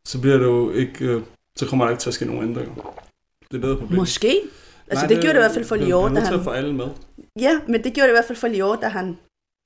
[0.04, 1.22] så bliver det jo ikke, øh,
[1.56, 2.74] så kommer der ikke til at ske nogen ændringer.
[3.52, 3.98] Det er er problemet.
[3.98, 4.40] Måske.
[4.90, 6.44] Altså Nej, det, det gjorde det i hvert fald for Lior, da han...
[6.44, 6.86] få alle med.
[7.40, 9.18] Ja, men det gjorde det i hvert fald for Lior, da han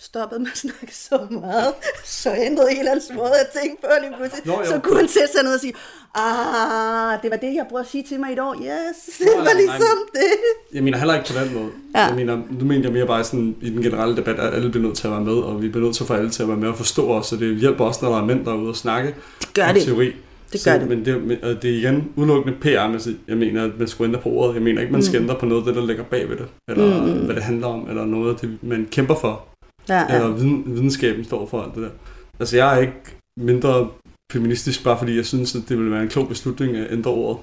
[0.08, 4.12] stoppede med at snakke så meget, så ændrede hele hans måde at tænke på lige
[4.18, 4.46] pludselig.
[4.46, 4.64] Nå, jo.
[4.70, 5.74] så kunne han sætte sig ned og sige,
[6.14, 8.54] ah, det var det, jeg prøvede at sige til mig i et år.
[8.54, 10.32] Yes, det Nå, var nej, ligesom det.
[10.74, 11.70] Jeg mener heller ikke på den måde.
[11.94, 12.00] Ja.
[12.06, 14.86] Jeg mener, nu mener jeg mere bare sådan, i den generelle debat, at alle bliver
[14.86, 16.48] nødt til at være med, og vi bliver nødt til at få alle til at
[16.48, 18.56] være med og forstå os, så det hjælper også, når der er mænd, der er
[18.56, 19.82] ude og snakke Det gør det.
[19.82, 20.12] teori.
[20.52, 20.88] Det så, gør det.
[20.88, 24.20] Men det, og det er igen udelukkende PR, men jeg mener, at man skulle ændre
[24.22, 24.54] på ordet.
[24.54, 25.24] Jeg mener ikke, man skal Mm.
[25.24, 27.24] ændre på noget af det, der ligger bag ved det, eller Mm, mm.
[27.24, 29.44] hvad det handler om, eller noget af det, man kæmper for,
[29.88, 30.14] Ja, ja.
[30.14, 31.90] eller viden, videnskaben står for alt det der.
[32.40, 32.94] Altså, jeg er ikke
[33.40, 33.88] mindre
[34.32, 37.42] feministisk, bare fordi jeg synes, at det ville være en klog beslutning at ændre ordet.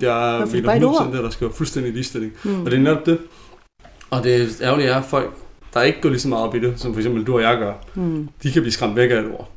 [0.00, 1.02] Jeg Hvorfor mener bare et ord?
[1.02, 2.32] 100% at der skal være fuldstændig ligestilling.
[2.44, 2.60] Mm.
[2.64, 3.18] Og det er netop det.
[4.10, 5.34] Og det ærgerlige er, at folk,
[5.74, 7.58] der ikke går lige så meget op i det, som for eksempel du og jeg
[7.58, 8.28] gør, Mm.
[8.42, 9.50] de kan blive skræmt væk af et ord.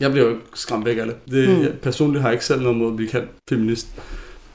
[0.00, 1.16] Jeg bliver jo ikke skræmt væk af det.
[1.30, 1.54] det Mm.
[1.54, 1.62] mm.
[1.62, 3.88] jeg, personligt har jeg ikke selv noget mod at blive kaldt feminist.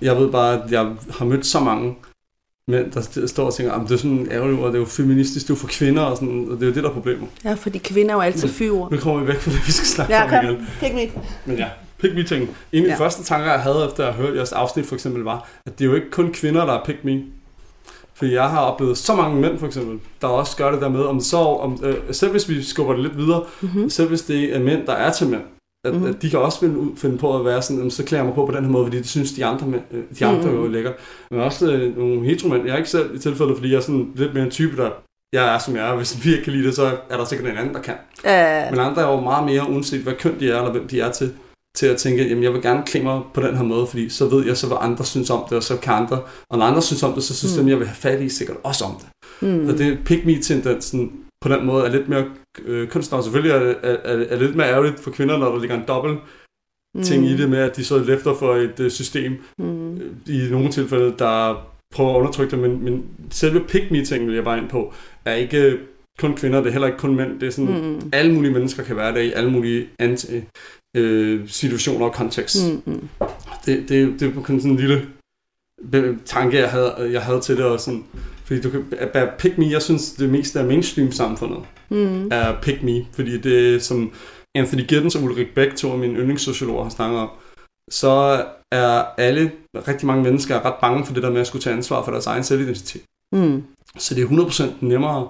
[0.01, 1.95] Jeg ved bare, at jeg har mødt så mange
[2.69, 5.47] mænd, der st- står og tænker, det er sådan ærgerligt ord, det er jo feministisk,
[5.47, 7.27] det er jo for kvinder, og, sådan, og det er jo det, der er problemet.
[7.45, 8.87] Ja, fordi kvinder er jo altid fyre.
[8.91, 10.67] Nu kommer vi væk fra det, vi skal snakke Ja, om igen.
[10.79, 11.21] Pick me.
[11.45, 11.65] Men ja,
[11.99, 12.41] pick me ting.
[12.71, 12.99] En af de Ja.
[12.99, 15.85] første tanker, jeg havde efter at have hørt jeres afsnit for eksempel, var, at det
[15.85, 17.21] er jo ikke kun kvinder, der er pick me.
[18.13, 21.01] For jeg har oplevet så mange mænd for eksempel, der også gør det der med,
[21.01, 23.89] om så, om, øh, selv hvis vi skubber det lidt videre, Mm-hmm.
[23.89, 25.41] selv hvis det er mænd, der er til mænd,
[25.87, 26.05] at, mm.
[26.05, 28.25] at de kan også finde, ud- finde på at være sådan, "Jamen, så klæder jeg
[28.27, 30.57] mig på på den her måde, fordi de synes, de andre, øh, de andre mm.
[30.57, 30.91] er jo lækker.
[31.31, 32.65] Men også øh, nogle heteromænd.
[32.65, 34.89] Jeg er ikke selv i tilfældet, fordi jeg er sådan lidt mere en type, der
[35.33, 35.95] jeg er, som jeg er.
[35.95, 37.93] Hvis vi ikke kan lide det, så er der sikkert en anden, der kan.
[38.23, 41.01] Uh, Men andre er jo meget mere, uanset hvad køn de er, eller hvem de
[41.01, 41.33] er til,
[41.77, 44.25] til at tænke, jamen jeg vil gerne klæde mig på den her måde, fordi så
[44.27, 46.81] ved jeg så, hvad andre synes om det, og så kan andre, og når andre
[46.81, 47.59] synes om det, så synes Mm.
[47.59, 49.07] dem, jeg vil have fat i, sikkert også om det.
[49.49, 49.67] mm.
[49.69, 52.25] Og det pick me tendensen på den måde er lidt mere
[52.65, 53.21] øh, kunstner.
[53.21, 55.87] Selvfølgelig er det, er, er, er lidt mere ærgerligt for kvinder, når der ligger en
[55.87, 56.19] dobbelt
[57.03, 57.29] ting mm.
[57.29, 59.95] i det med, at de så er efter for et uh, system, mm.
[60.27, 64.35] i nogle tilfælde, der prøver at undertrykke det, men, men selve pick me ting vil
[64.35, 64.93] jeg bare ind på,
[65.25, 65.79] er ikke
[66.19, 68.09] kun kvinder, det er heller ikke kun mænd, det er sådan, mm.
[68.13, 70.27] alle mulige mennesker kan være der i alle mulige anti,
[70.97, 72.57] øh, situationer og kontekst.
[72.85, 73.09] Mm.
[73.65, 75.07] Det, det, det er kun sådan en lille
[76.25, 78.05] tanke, jeg havde, jeg havde til det, og sådan,
[78.49, 81.59] fordi du kan, at pick me, jeg synes, det meste af mainstream-samfundet
[81.89, 82.27] mm.
[82.31, 84.11] er pick me, fordi det som
[84.55, 87.29] Anthony Giddens og Ulrik Beck, to af mine yndlingssociologer, har snakket om,
[87.91, 89.51] så er alle,
[89.87, 92.11] rigtig mange mennesker er ret bange for det der med at skulle tage ansvar for
[92.11, 93.01] deres egen selvidentitet.
[93.35, 93.63] Mm.
[93.97, 95.27] Så det er 100% nemmere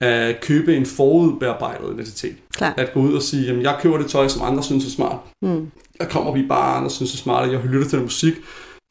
[0.00, 2.36] at købe en forudbearbejdet identitet.
[2.54, 2.74] Klar.
[2.76, 5.18] At gå ud og sige, jamen jeg køber det tøj, som andre synes er smart.
[5.42, 5.70] Mm.
[6.00, 8.34] Jeg kommer vi bare, andre synes er smart, jeg lytter til den musik,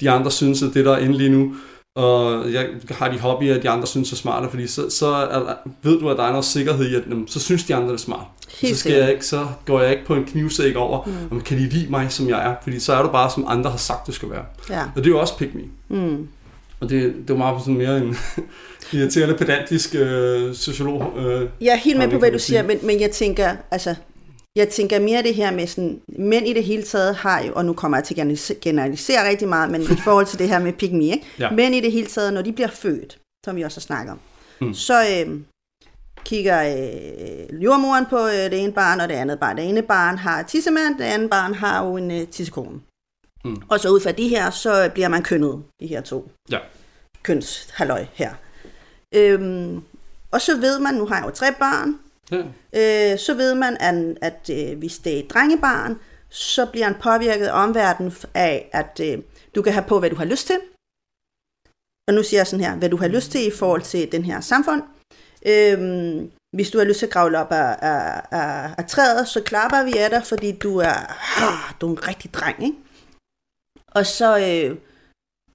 [0.01, 1.55] de andre synes, at det der er inde lige nu,
[1.95, 5.53] og jeg har de hobbyer, de andre synes er smarte, fordi så, så er,
[5.83, 7.93] ved du, at der er noget sikkerhed i, at jamen, så synes de andre det
[7.93, 8.25] er smart.
[8.61, 11.13] Helt så, skal jeg ikke, så går jeg ikke på en knivsæk over, mm.
[11.31, 13.69] om kan de lide mig, som jeg er, fordi så er du bare, som andre
[13.69, 14.45] har sagt, du skal være.
[14.69, 14.81] Ja.
[14.83, 15.61] Og det er jo også pick me.
[15.87, 16.27] Mm.
[16.79, 18.15] Og det, det var meget sådan mere en
[18.93, 21.13] irriterende pedantisk øh, sociolog.
[21.17, 23.95] Øh, jeg er helt med på, hvad du siger, men, men jeg tænker, altså,
[24.55, 27.65] jeg tænker mere det her med sådan, mænd i det hele taget har jo, og
[27.65, 30.91] nu kommer jeg til at generalisere rigtig meget, men i forhold til det her med
[30.91, 31.25] me, ikke?
[31.39, 31.51] Ja.
[31.51, 34.19] mænd i det hele taget, når de bliver født, som vi også har snakket om,
[34.61, 34.73] mm.
[34.73, 35.39] så øh,
[36.25, 39.57] kigger øh, jordmoren på øh, det ene barn og det andet barn.
[39.57, 42.79] Det ene barn har tissemand, det andet barn har jo en øh, tissekone.
[43.45, 43.61] Mm.
[43.69, 46.31] Og så ud fra de her, så bliver man kønnet, de her to.
[46.51, 46.59] Ja.
[47.23, 48.33] Kønshalløj her.
[49.15, 49.83] Øhm,
[50.31, 51.99] og så ved man, nu har jeg jo tre barn,
[52.31, 52.43] ja.
[53.11, 56.95] øh, så ved man, at, at øh, hvis det er et drengebarn, så bliver han
[57.01, 59.23] påvirket af omverdenen af, at øh,
[59.55, 60.59] du kan have på, hvad du har lyst til.
[62.07, 64.25] Og nu siger jeg sådan her, hvad du har lyst til i forhold til den
[64.25, 64.81] her samfund.
[65.45, 69.43] Øhm, hvis du har lyst til at kravle op af, af, af, af træet, så
[69.43, 70.97] klapper vi af dig, fordi du er,
[71.43, 72.77] ah, du er en rigtig dreng, ikke?
[73.87, 74.77] Og så øh,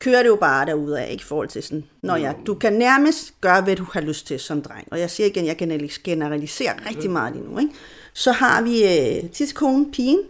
[0.01, 1.23] kører det jo bare derude af, ikke?
[1.23, 4.41] I forhold til sådan, når jeg, du kan nærmest gøre, hvad du har lyst til
[4.41, 4.89] som dreng.
[4.91, 5.57] Og jeg siger igen, jeg
[6.05, 7.75] generaliserer rigtig meget lige nu, ikke?
[8.15, 10.23] Så har vi øh, tidskonen, pigen,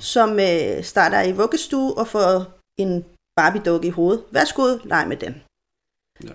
[0.00, 3.04] som øh, starter i vuggestue og får en
[3.36, 4.22] Barbie-dukke i hovedet.
[4.30, 5.42] Værsgo, leg med den.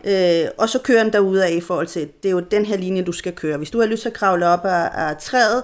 [0.04, 0.46] Ja.
[0.46, 2.78] Øh, og så kører den derude af i forhold til, det er jo den her
[2.78, 3.58] linje, du skal køre.
[3.58, 5.64] Hvis du har lyst til at kravle op af, af træet,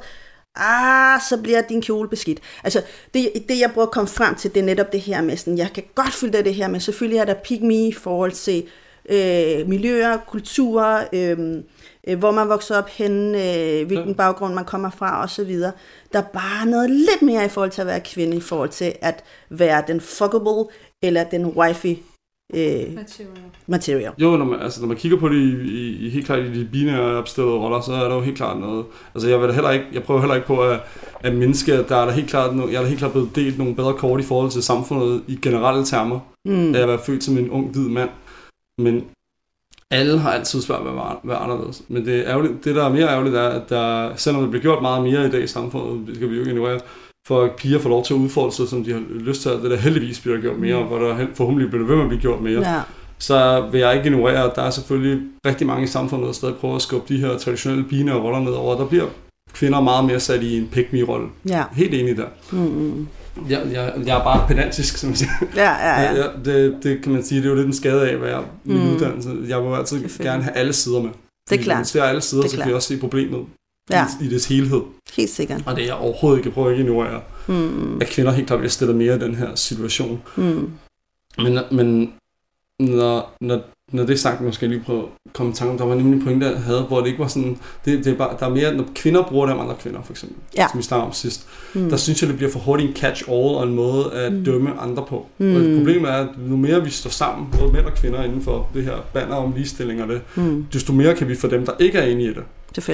[0.60, 2.40] ah, så bliver din kjole beskidt.
[2.64, 2.82] Altså,
[3.14, 5.58] det, det jeg prøver at komme frem til, det er netop det her med, sådan,
[5.58, 8.64] jeg kan godt følge det her med, selvfølgelig er der pick me i forhold til
[9.10, 11.64] øh, miljøer, kulturer, øh,
[12.08, 15.60] øh, hvor man vokser op hen, øh, hvilken baggrund man kommer fra osv.
[15.60, 15.72] Der
[16.14, 19.24] er bare noget lidt mere i forhold til at være kvinde, i forhold til at
[19.50, 21.96] være den fuckable, eller den wifey
[22.54, 23.30] øh, material.
[23.68, 24.12] material.
[24.18, 26.60] Jo, når man, altså, når man kigger på det i, i, i helt klart i
[26.60, 28.86] de binære opstillede roller, så er der jo helt klart noget.
[29.16, 30.80] Altså jeg, vil heller ikke, jeg prøver heller ikke på at,
[31.24, 33.58] at mindske, at der er der helt klart, jeg er der helt klart blevet delt
[33.58, 36.74] nogle bedre kort i forhold til samfundet i generelle termer, mm.
[36.74, 38.10] da jeg var født som en ung hvid mand.
[38.78, 39.04] Men
[39.92, 41.84] alle har altid svært ved at være anderledes.
[41.88, 44.62] Men det, er ærgerligt, det, der er mere ærgerligt, er, at der, selvom det bliver
[44.62, 46.80] gjort meget mere i dag i samfundet, det kan vi jo ikke ignorere,
[47.28, 49.52] for at piger får lov til at udfolde sig, som de har lyst til.
[49.52, 50.88] Det der heldigvis bliver gjort mere, mm.
[50.88, 52.70] hvor der forhåbentlig bliver ved med at blive gjort mere.
[52.74, 52.82] Ja.
[53.20, 56.56] Så vil jeg ikke ignorere, at der er selvfølgelig rigtig mange i samfundet, der stadig
[56.56, 58.78] prøver at skubbe de her traditionelle bine og roller nedover.
[58.78, 59.06] Der bliver
[59.54, 61.64] kvinder meget mere sat i en pick rolle Ja.
[61.72, 62.26] Helt enig der.
[62.52, 63.08] Mm-hmm.
[63.50, 65.32] Jeg, jeg, jeg er bare pedantisk, som man siger.
[65.56, 66.16] Ja, ja, ja.
[66.16, 68.42] ja det, det kan man sige, det er jo lidt en skade af, hvad jeg
[68.64, 68.94] min mm.
[68.94, 69.30] uddannelse.
[69.48, 71.10] Jeg vil altid gerne have alle sider med.
[71.50, 71.78] Det er klart.
[71.78, 73.46] Hvis ser alle sider, så kan jeg også se problemet
[73.90, 74.06] ja.
[74.22, 74.82] i, i dets helhed.
[75.18, 75.62] Helt sikkert.
[75.66, 77.22] Og det er jeg overhovedet ikke prøver ikke ignorere.
[77.48, 78.02] Mm.
[78.02, 80.22] At kvinder helt klart bliver stillet mere i den her situation.
[80.36, 80.72] Mm.
[81.38, 82.14] Men, men
[82.80, 85.96] når, når, når det er sagt, jeg lige prøve at komme i tanke der var
[85.96, 88.46] nemlig en pointe, jeg havde, hvor det ikke var sådan, det, det er bare, der
[88.46, 90.68] er mere, når kvinder bruger det om andre kvinder, for eksempel, ja.
[90.72, 91.90] som vi snakkede om sidst, mm.
[91.90, 94.46] der synes jeg, det bliver for hurtigt en catch-all og en måde at mm.
[94.46, 95.28] dømme andre på.
[95.38, 95.56] Mm.
[95.56, 98.70] Og problemet er, at nu mere vi står sammen, både mænd og kvinder inden for
[98.74, 100.66] det her banner om ligestilling og det, mm.
[100.74, 102.44] desto mere kan vi få dem, der ikke er enige i det,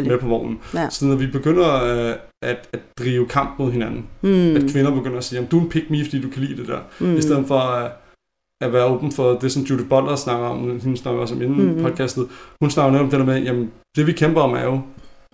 [0.10, 0.60] med på vognen.
[0.74, 0.90] Ja.
[0.90, 4.56] Så når vi begynder at, at, at drive kamp mod hinanden, mm.
[4.56, 6.58] at kvinder begynder at sige, at du er en pick me, fordi du kan lide
[6.58, 7.18] det der, mm.
[7.18, 7.92] i stedet for at
[8.62, 11.66] at være åben for det, som Judith Butler snakker om, hun snakker også om inden
[11.66, 11.84] mm-hmm.
[11.84, 12.28] podcastet,
[12.62, 14.82] hun snakker netop det der med, jamen det vi kæmper om er jo,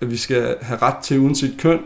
[0.02, 1.80] at vi skal have ret til uanset køn,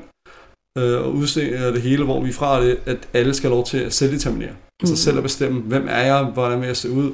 [0.78, 3.66] øh, og udse det hele, hvor vi er fra det, at alle skal have lov
[3.66, 4.52] til at selvdeterminere.
[4.52, 4.82] Mm.
[4.82, 7.12] Altså selv at bestemme, hvem er jeg, hvordan vil jeg se ud,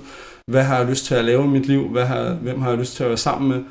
[0.51, 2.79] hvad har jeg lyst til at lave i mit liv, hvad har, hvem har jeg
[2.79, 3.63] lyst til at være sammen med.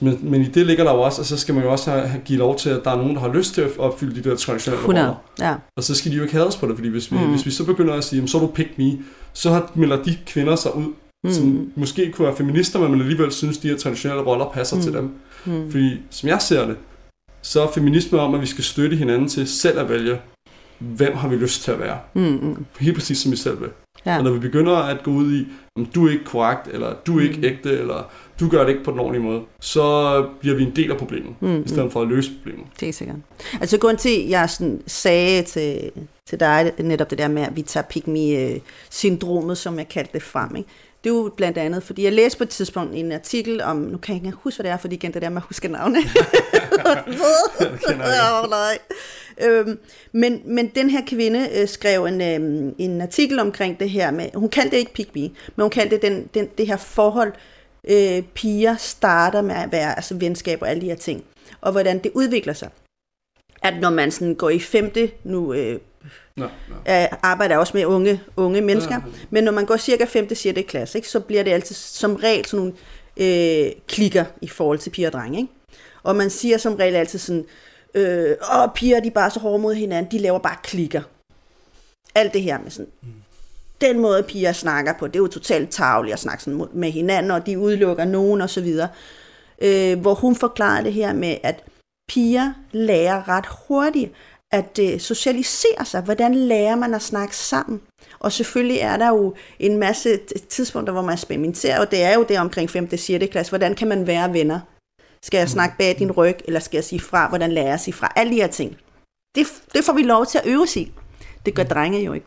[0.00, 2.22] Men, men i det ligger der jo også, og så skal man jo også have,
[2.24, 4.36] give lov til, at der er nogen, der har lyst til at opfylde de der
[4.36, 5.14] traditionelle roller.
[5.40, 5.54] Ja.
[5.76, 7.30] Og så skal de jo ikke hades på det, fordi hvis vi, mm.
[7.30, 8.98] hvis vi så begynder at sige, så er du pick me,
[9.32, 10.92] så melder de kvinder sig ud
[11.24, 11.32] mm.
[11.32, 14.82] som måske kunne være feminister, men man alligevel synes, de her traditionelle roller passer mm.
[14.82, 15.14] til dem.
[15.46, 15.70] Mm.
[15.70, 16.76] Fordi som jeg ser det,
[17.42, 20.18] så er feminisme om, at vi skal støtte hinanden til selv at vælge,
[20.78, 21.98] hvem har vi lyst til at være.
[22.14, 22.64] Mm.
[22.78, 23.68] Helt præcis som vi selv vil.
[24.06, 24.18] Ja.
[24.18, 27.18] Og når vi begynder at gå ud i, om du er ikke korrekt, eller du
[27.18, 27.44] er ikke mm.
[27.44, 30.90] ægte, eller du gør det ikke på den ordentlige måde, så bliver vi en del
[30.90, 31.62] af problemet, mm.
[31.62, 32.66] i stedet for at løse problemet.
[32.80, 33.16] Det er sikkert.
[33.60, 35.90] Altså grund til, at jeg sådan sagde til,
[36.26, 38.06] til dig netop det der med, at vi tager pick
[38.90, 40.68] syndromet som jeg kaldte det frem, ikke?
[41.04, 43.98] Det er jo blandt andet, fordi jeg læste på et tidspunkt en artikel om, nu
[43.98, 45.98] kan jeg ikke huske, hvad det er, fordi igen det der med at huske navne.
[49.46, 49.78] øhm,
[50.12, 54.26] men, men den her kvinde øh, skrev en, øh, en artikel omkring det her med,
[54.34, 57.32] hun kaldte det ikke pick me, men hun kaldte det den, den, det her forhold,
[57.88, 61.24] øh, piger starter med at være, altså venskab og alle de her ting,
[61.60, 62.68] og hvordan det udvikler sig.
[63.62, 65.80] At når man sådan går i femte, nu øh,
[66.36, 66.74] Nå, nå.
[67.22, 69.12] arbejder også med unge, unge mennesker, ja, ja.
[69.30, 70.34] men når man går cirka 5.
[70.34, 70.58] 6.
[70.68, 72.72] klasse, ikke, så bliver det altid som regel sådan nogle
[73.16, 75.38] øh, klikker i forhold til piger og drenge.
[75.38, 75.52] Ikke?
[76.02, 77.44] Og man siger som regel altid sådan,
[77.94, 81.02] øh, åh, piger de er bare så hårde mod hinanden, de laver bare klikker.
[82.14, 83.08] Alt det her med sådan, mm.
[83.80, 87.30] den måde piger snakker på, det er jo totalt tageligt at snakke sådan med hinanden,
[87.30, 88.88] og de udelukker nogen og så videre.
[89.62, 91.64] Øh, hvor hun forklarer det her med, at
[92.08, 94.12] piger lærer ret hurtigt
[94.52, 96.02] at øh, socialisere sig.
[96.02, 97.80] Hvordan lærer man at snakke sammen?
[98.18, 102.26] Og selvfølgelig er der jo en masse tidspunkter, hvor man eksperimenterer, og det er jo
[102.28, 102.88] det omkring 5.
[102.92, 103.24] og 6.
[103.30, 103.50] klasse.
[103.50, 104.60] Hvordan kan man være venner?
[105.22, 107.28] Skal jeg snakke bag din ryg, eller skal jeg sige fra?
[107.28, 108.12] Hvordan lærer jeg at sige fra?
[108.16, 108.76] Alle de her ting.
[109.34, 110.92] Det, det får vi lov til at øve sig i.
[111.46, 112.26] Det gør drenge jo ikke.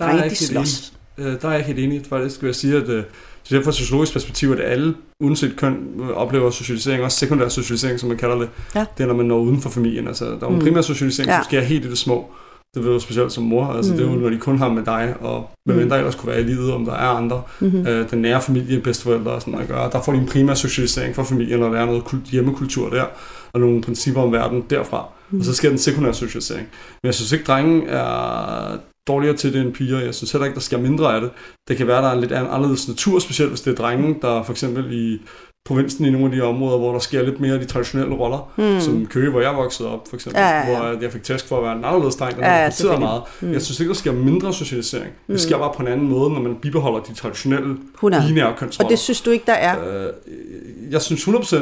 [0.00, 0.92] Drenge, de slås.
[1.18, 2.06] Øh, der er jeg helt enig.
[2.06, 3.04] Faktisk skal jeg sige, at øh,
[3.48, 5.76] så det er fra sociologisk perspektiv, at alle, uanset køn,
[6.14, 8.48] oplever socialisering, også sekundær socialisering, som man kalder det.
[8.74, 8.84] Ja.
[8.98, 10.08] Det er, når man når uden for familien.
[10.08, 10.60] Altså, der er en mm.
[10.60, 11.36] primær socialisering, ja.
[11.36, 12.30] som sker helt i det små.
[12.74, 13.66] Det ved du specielt som mor.
[13.66, 13.98] Altså, mm.
[13.98, 14.22] Det er jo, mm.
[14.22, 15.78] når de kun har med dig, og med mm.
[15.78, 17.42] hvem der ellers kunne være i livet, om der er andre.
[17.60, 17.86] Mm-hmm.
[17.86, 19.90] Øh, den nære familie, bedsteforældre og sådan noget at gøre.
[19.92, 23.04] Der får de en primær socialisering fra familien, når der er noget hjemmekultur der,
[23.52, 25.04] og nogle principper om verden derfra.
[25.30, 25.38] Mm.
[25.38, 26.68] Og så sker den sekundære socialisering.
[27.02, 28.78] Men jeg synes ikke, drengen er
[29.08, 30.00] dårligere til det end piger.
[30.00, 31.30] Jeg synes heller ikke, der sker mindre af det.
[31.68, 34.42] Det kan være, der er en lidt anderledes natur, specielt hvis det er drenge, der
[34.42, 35.20] for eksempel i
[35.68, 38.52] provinsen i nogle af de områder, hvor der sker lidt mere af de traditionelle roller,
[38.56, 38.80] mm.
[38.80, 40.78] som Køge, hvor jeg voksede op, for eksempel, ja, ja, ja.
[40.78, 43.22] hvor jeg fik tæsk for at være en anderledes dreng, der ja, ja, meget.
[43.40, 43.52] Mm.
[43.52, 45.12] Jeg synes ikke, der sker mindre socialisering.
[45.26, 45.34] Mm.
[45.34, 48.84] Det sker bare på en anden måde, når man bibeholder de traditionelle binære kønsroller.
[48.86, 50.06] Og det synes du ikke, der er?
[50.06, 50.12] Øh,
[50.90, 51.56] jeg synes 100%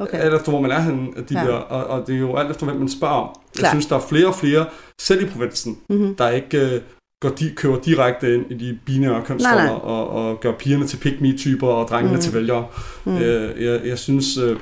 [0.00, 0.18] Okay.
[0.18, 1.44] Alt efter, hvor man er henne, at de ja.
[1.44, 3.28] bliver, og, og det er jo alt efter, hvem man spørger om.
[3.56, 3.64] Klar.
[3.64, 4.66] Jeg synes, der er flere og flere,
[5.00, 6.14] selv i provinsen, mm-hmm.
[6.14, 6.82] der ikke uh,
[7.22, 11.20] går de, køber direkte ind i de binære kønsroller og, og gør pigerne til pick
[11.20, 12.20] me-typer og drengene mm.
[12.20, 12.66] til vælgere.
[13.04, 13.16] Mm.
[13.16, 14.56] Uh, jeg, jeg synes uh,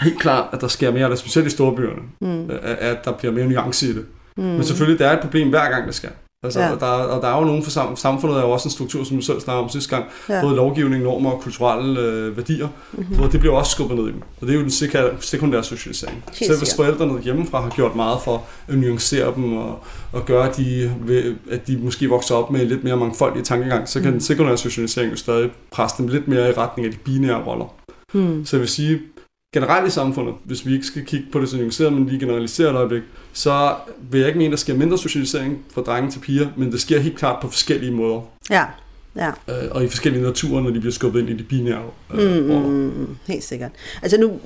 [0.00, 2.50] helt klart, at der sker mere, der specielt i storbyerne, mm.
[2.50, 4.06] at, at der bliver mere nuance i det.
[4.36, 4.42] Mm.
[4.42, 6.10] Men selvfølgelig, der er et problem hver gang, det sker.
[6.44, 6.70] Altså, ja.
[6.70, 9.16] der, og der er jo nogen for sam, samfundet er jo også en struktur, som
[9.16, 10.40] du selv snakkede om sidste gang, ja.
[10.42, 13.16] både lovgivning, normer og kulturelle øh, værdier, mm-hmm.
[13.16, 14.22] hvor det bliver også skubbet ned i dem.
[14.40, 16.24] Og det er jo den sekundære socialisering.
[16.26, 19.78] Helt Selv hvis forældrene hjemmefra har gjort meget for at nuancere dem og,
[20.12, 20.90] og gøre, at de,
[21.50, 24.12] at de måske vokser op med lidt mere mangfoldige tankegang, så kan mm.
[24.12, 27.74] den sekundære socialisering jo stadig presse dem lidt mere i retning af de binære roller.
[28.14, 28.44] Mm.
[28.44, 29.00] Så jeg vil sige,
[29.54, 32.70] generelt i samfundet, hvis vi ikke skal kigge på det så nuanceret, men lige generaliseret
[32.70, 33.02] et øjeblik,
[33.32, 33.76] så
[34.10, 36.80] vil jeg ikke mene, at der sker mindre socialisering fra drenge til piger, men det
[36.80, 38.20] sker helt klart på forskellige måder.
[38.50, 38.64] Ja.
[39.16, 39.28] Ja.
[39.28, 41.82] Øh, og i forskellige naturer, når de bliver skubbet ind i de binære
[42.14, 43.70] øh, mm, mm, Helt sikkert.
[44.02, 44.40] Altså nu,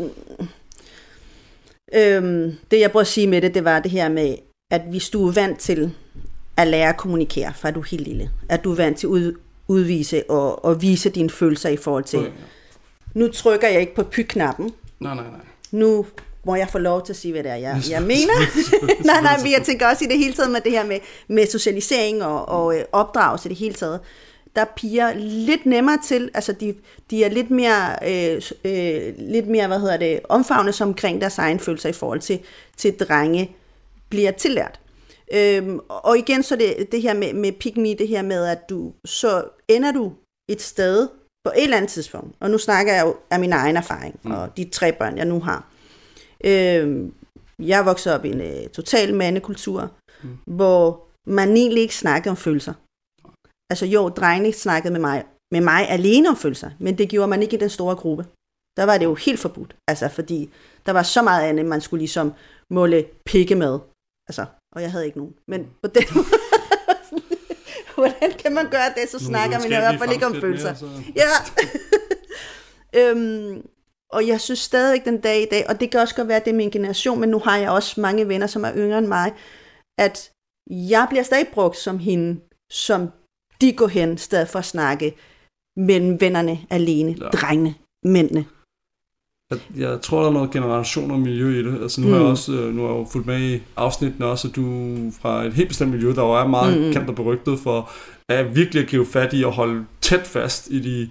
[1.95, 4.35] øhm, det jeg prøver at sige med det, det var det her med,
[4.71, 5.91] at hvis du er vant til
[6.57, 9.11] at lære at kommunikere, fra du er helt lille, at du er vant til at
[9.11, 9.35] ud,
[9.69, 12.31] udvise og, og vise dine følelser i forhold til, okay.
[13.15, 15.41] nu trykker jeg ikke på py-knappen, Nej, nej, nej.
[15.71, 16.07] Nu
[16.45, 18.35] må jeg få lov til at sige, hvad det er, jeg, jeg mener.
[19.11, 21.47] nej, nej, men jeg tænker også i det hele taget med det her med, med
[21.47, 24.01] socialisering og, og øh, opdragelse i det hele taget.
[24.57, 26.75] Der er piger lidt nemmere til, altså de,
[27.11, 31.39] de er lidt mere, øh, øh, lidt mere, hvad hedder det, omfavnet som omkring deres
[31.39, 32.39] egen følelser i forhold til,
[32.77, 33.57] til drenge
[34.09, 34.81] bliver tillært.
[35.35, 38.93] Øhm, og igen så det, det her med, med me, det her med, at du,
[39.05, 40.13] så ender du
[40.49, 41.09] et sted,
[41.49, 44.31] på et eller andet tidspunkt, og nu snakker jeg jo af min egen erfaring, mm.
[44.31, 45.61] og de tre børn, jeg nu har.
[46.45, 47.11] Øh,
[47.59, 49.91] jeg vokset op i en uh, total mandekultur,
[50.23, 50.39] mm.
[50.47, 52.75] hvor man egentlig ikke snakkede om følelser.
[53.71, 57.43] Altså jo, drengene snakkede med mig, med mig alene om følelser, men det gjorde man
[57.43, 58.27] ikke i den store gruppe.
[58.77, 60.51] Der var det jo helt forbudt, altså fordi
[60.87, 62.33] der var så meget andet, man skulle ligesom
[62.71, 63.79] måle pikke med.
[64.29, 65.35] Altså, og jeg havde ikke nogen.
[65.49, 66.48] Men på den måde,
[67.99, 70.75] hvordan kan man gøre det, så snakker man i hvert fald ikke om følelser.
[70.83, 71.31] Mere, ja.
[73.01, 73.67] øhm,
[74.13, 76.45] og jeg synes stadig den dag i dag, og det kan også godt være, at
[76.45, 79.07] det er min generation, men nu har jeg også mange venner, som er yngre end
[79.07, 79.33] mig,
[79.99, 80.31] at
[80.71, 82.41] jeg bliver stadig brugt som hende,
[82.71, 83.11] som
[83.61, 85.17] de går hen, stedet for at snakke
[85.77, 87.25] mellem vennerne alene, ja.
[87.27, 87.75] drengene,
[88.05, 88.47] mændene.
[89.51, 91.83] Jeg, jeg tror, der er noget generation og miljø i det.
[91.83, 92.13] Altså, nu, mm.
[92.13, 92.31] har jeg mm.
[92.31, 95.53] også, øh, nu har jeg jo fulgt med i afsnittene også, at du fra et
[95.53, 96.93] helt bestemt miljø, der jo er meget mm.
[96.93, 97.91] kendt og berygtet for,
[98.29, 101.11] at virkelig at give fat i at holde tæt fast i de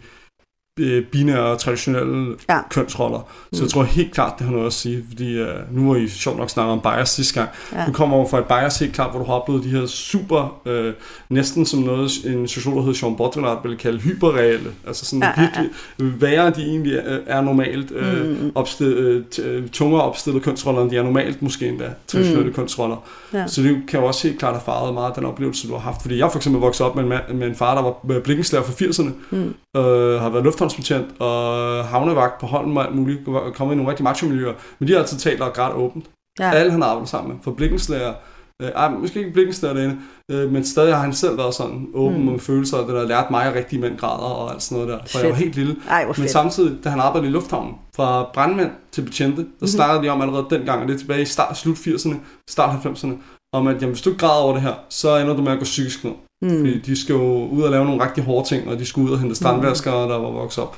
[1.11, 2.59] binære, traditionelle ja.
[2.69, 3.19] kønsroller.
[3.53, 3.61] Så mm.
[3.61, 6.37] jeg tror helt klart, det har noget at sige, fordi uh, nu var I sjovt
[6.37, 7.49] nok snakket om bias sidste gang.
[7.73, 7.85] Ja.
[7.87, 10.61] Du kommer over fra et bias helt klart, hvor du har oplevet de her super,
[10.65, 10.93] uh,
[11.29, 14.69] næsten som noget, en sociolog, hedder Sean Baudrillard, ville kalde hyperreelle.
[14.87, 15.69] Altså sådan ja, virkelig,
[15.99, 16.11] ja, ja.
[16.19, 18.51] værre de egentlig er, er normalt, uh, mm.
[18.55, 22.53] opstillet, uh, tungere opstillede kønsroller, end de er normalt måske endda, traditionelle mm.
[22.53, 22.97] kønsroller.
[23.33, 23.47] Ja.
[23.47, 26.01] Så det kan jo også helt klart have faret meget den oplevelse, du har haft.
[26.01, 28.73] Fordi jeg for eksempel voksede op med en, med en far, der var blikkenslager for
[28.73, 29.53] 80'erne, mm.
[29.81, 33.89] øh, har været lufthavnsbetjent og havnevagt på hånden og alt muligt, og kommet i nogle
[33.89, 34.53] rigtig macho-miljøer.
[34.79, 36.05] Men de har altid talt og grædt åbent.
[36.39, 36.51] Ja.
[36.51, 38.13] Alle han arbejder sammen med, for blikkenslager,
[38.61, 39.97] Øh, ej, måske ikke blikkenslager derinde,
[40.31, 42.31] øh, men stadig har han selv været sådan åben mm.
[42.31, 44.99] med følelser, og det der lært mig at rigtig mænd grader og alt sådan noget
[44.99, 45.23] der, for fedt.
[45.23, 45.75] jeg var helt lille.
[45.89, 49.67] Ej, men samtidig, da han arbejdede i lufthavnen, fra brandmænd til betjente, der mm-hmm.
[49.67, 52.15] snakkede vi om allerede dengang, og det er tilbage i start, slut 80'erne,
[52.49, 53.13] start 90'erne,
[53.53, 55.57] om at jamen, hvis du ikke græder over det her, så ender du med at
[55.59, 56.13] gå psykisk ned.
[56.41, 56.49] Mm.
[56.49, 59.11] Fordi de skal jo ud og lave nogle rigtig hårde ting, og de skal ud
[59.11, 60.77] og hente strandvaskere, der var vokset op,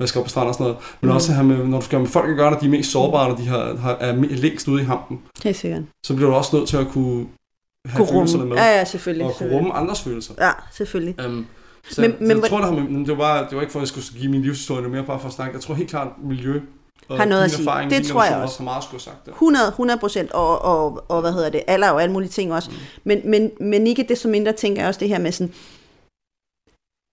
[0.00, 0.78] vasker op på stranden og sådan noget.
[1.00, 1.14] Men mm.
[1.14, 3.28] også her med, når du skal med folk at gøre, når de er mest sårbare,
[3.28, 5.20] når de har, har, er længst ude i hampen.
[5.44, 5.82] Er sikkert.
[6.06, 7.26] Så bliver du også nødt til at kunne
[7.86, 8.56] have kunne følelserne med.
[8.56, 9.26] Ja, ja, selvfølgelig.
[9.26, 10.34] Og kunne rumme andres følelser.
[10.38, 11.26] Ja, selvfølgelig.
[11.26, 11.46] Um,
[11.90, 13.82] så, men, så men, jeg tror, det, men det, var, det var ikke for, at
[13.82, 15.54] jeg skulle give min livshistorie, det mere bare for at snakke.
[15.54, 16.60] Jeg tror helt klart, miljø
[17.08, 17.68] og har noget at sige.
[17.68, 18.58] Erfaring, det tror jeg også.
[18.58, 19.32] Har meget skulle sagt det.
[19.32, 22.70] 100, 100 procent, og, og, og, hvad hedder det, alder og alle mulige ting også.
[22.70, 22.76] Mm.
[23.04, 25.54] Men, men, men ikke det som mindre tænker jeg også det her med sådan,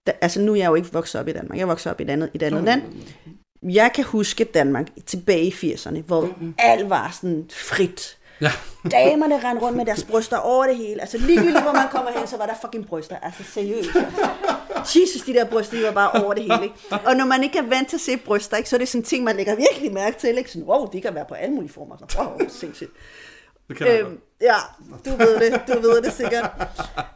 [0.08, 2.04] da, altså nu er jeg jo ikke vokset op i Danmark, jeg vokset op i
[2.04, 2.82] et andet, et andet land.
[3.64, 6.56] Jeg kan huske Danmark tilbage i 80'erne, hvor mm.
[6.58, 8.18] alt var sådan frit.
[8.42, 8.52] Ja.
[8.92, 11.02] Damerne rendte rundt med deres bryster over det hele.
[11.02, 13.16] Altså ligegyldigt, hvor man kommer hen, så var der fucking bryster.
[13.22, 13.90] Altså seriøst.
[14.80, 16.64] Jesus, de der bryster, de var bare over det hele.
[16.64, 16.76] Ikke?
[17.06, 19.02] Og når man ikke er vant til at se bryster, ikke, så er det sådan
[19.02, 20.38] en ting, man lægger virkelig mærke til.
[20.38, 20.52] Ikke?
[20.52, 21.98] Sådan, wow, de kan være på alle mulige former.
[21.98, 22.92] Så, wow, sindssygt.
[23.68, 24.56] Det kan øhm, ja,
[25.06, 26.52] du ved det, du ved det sikkert.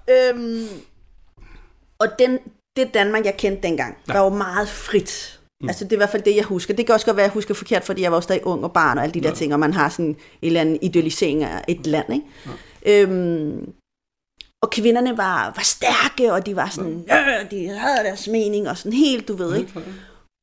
[0.10, 0.68] øhm,
[2.00, 2.40] og den,
[2.76, 4.14] det Danmark, jeg kendte dengang, ja.
[4.14, 5.40] var jo meget frit.
[5.62, 5.70] Mm.
[5.70, 6.74] Altså det er i hvert fald det, jeg husker.
[6.74, 8.74] Det kan også godt være, at jeg husker forkert, fordi jeg var stadig ung og
[8.74, 9.36] barn og alle de der ja.
[9.36, 12.14] ting, og man har sådan en eller anden idealisering af et land.
[12.14, 12.26] Ikke?
[12.86, 13.02] Ja.
[13.02, 13.74] Øhm,
[14.62, 17.44] og kvinderne var, var stærke, og de var sådan, ja.
[17.52, 19.74] de havde deres mening, og sådan helt, du ved, ikke?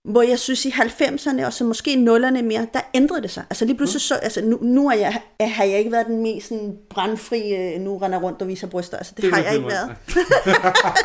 [0.08, 3.44] Hvor jeg synes i 90'erne, og så måske nullerne mere, der ændrede det sig.
[3.50, 6.48] Altså lige pludselig så, altså nu, nu er jeg, har jeg ikke været den mest
[6.48, 8.96] sådan, brandfri, øh, nu render rundt og viser bryster.
[8.96, 9.96] Altså det, det har jeg ikke været.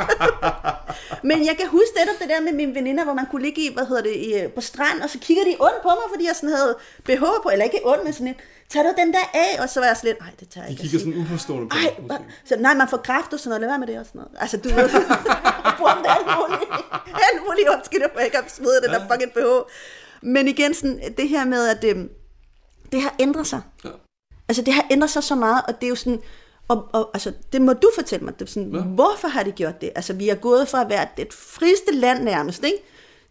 [1.30, 3.74] Men jeg kan huske det, det der med mine veninder, hvor man kunne ligge i,
[3.74, 6.36] hvad hedder det, i, på strand, og så kigger de ondt på mig, fordi jeg
[6.36, 8.36] sådan havde BH på, eller ikke ondt, men sådan et,
[8.70, 9.62] tag du den der af?
[9.64, 10.84] Og så var jeg sådan lidt, nej, det tager jeg ikke.
[10.84, 13.70] De kigger sådan uforstående på Ej, så, nej, man får kraft og sådan noget, lad
[13.70, 14.32] være med det og sådan noget.
[14.40, 14.90] Altså, du ved,
[15.78, 16.72] bruger alt muligt,
[17.28, 19.72] alt muligt undskyld, at jeg ikke har smidt den der fucking BH.
[20.22, 22.10] Men igen, sådan, det her med, at det, øhm,
[22.92, 23.62] det har ændret sig.
[23.86, 23.90] Ja.
[24.48, 26.20] Altså, det har ændret sig så meget, og det er jo sådan,
[26.68, 28.40] og, og altså, det må du fortælle mig.
[28.40, 28.82] Det er sådan, ja.
[28.82, 29.92] Hvorfor har de gjort det?
[29.96, 32.78] Altså, vi er gået fra at være det frieste land nærmest, ikke?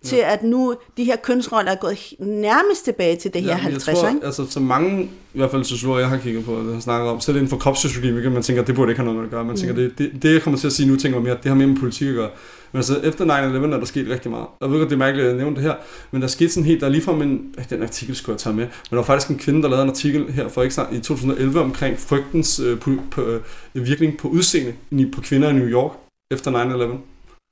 [0.04, 0.32] Til ja.
[0.32, 4.08] at nu de her kønsroller er gået nærmest tilbage til det her ja, 50, tror,
[4.08, 4.26] ikke?
[4.26, 5.02] Altså, så mange,
[5.34, 7.56] i hvert fald sociologer, jeg har kigget på, det har snakket om, selv inden for
[7.56, 9.44] kropsfysiologi, hvilket man tænker, det burde ikke have noget med at gøre.
[9.44, 9.80] Man tænker, mm.
[9.80, 11.66] det, det, det, jeg kommer til at sige nu, tænker jeg mere, det har mere
[11.66, 12.30] med politik at gøre.
[12.72, 14.46] Men altså, efter 9-11 er der sket rigtig meget.
[14.60, 15.74] Jeg ved godt, det er mærkeligt, at jeg nævnte det her,
[16.10, 18.64] men der skete sådan helt, der er lige en, den artikel skulle jeg tage med,
[18.64, 21.60] men der var faktisk en kvinde, der lavede en artikel her for ikke i 2011
[21.60, 23.40] omkring frygtens øh, på, på, øh,
[23.86, 25.92] virkning på udseende på kvinder i New York
[26.30, 26.96] efter 9-11.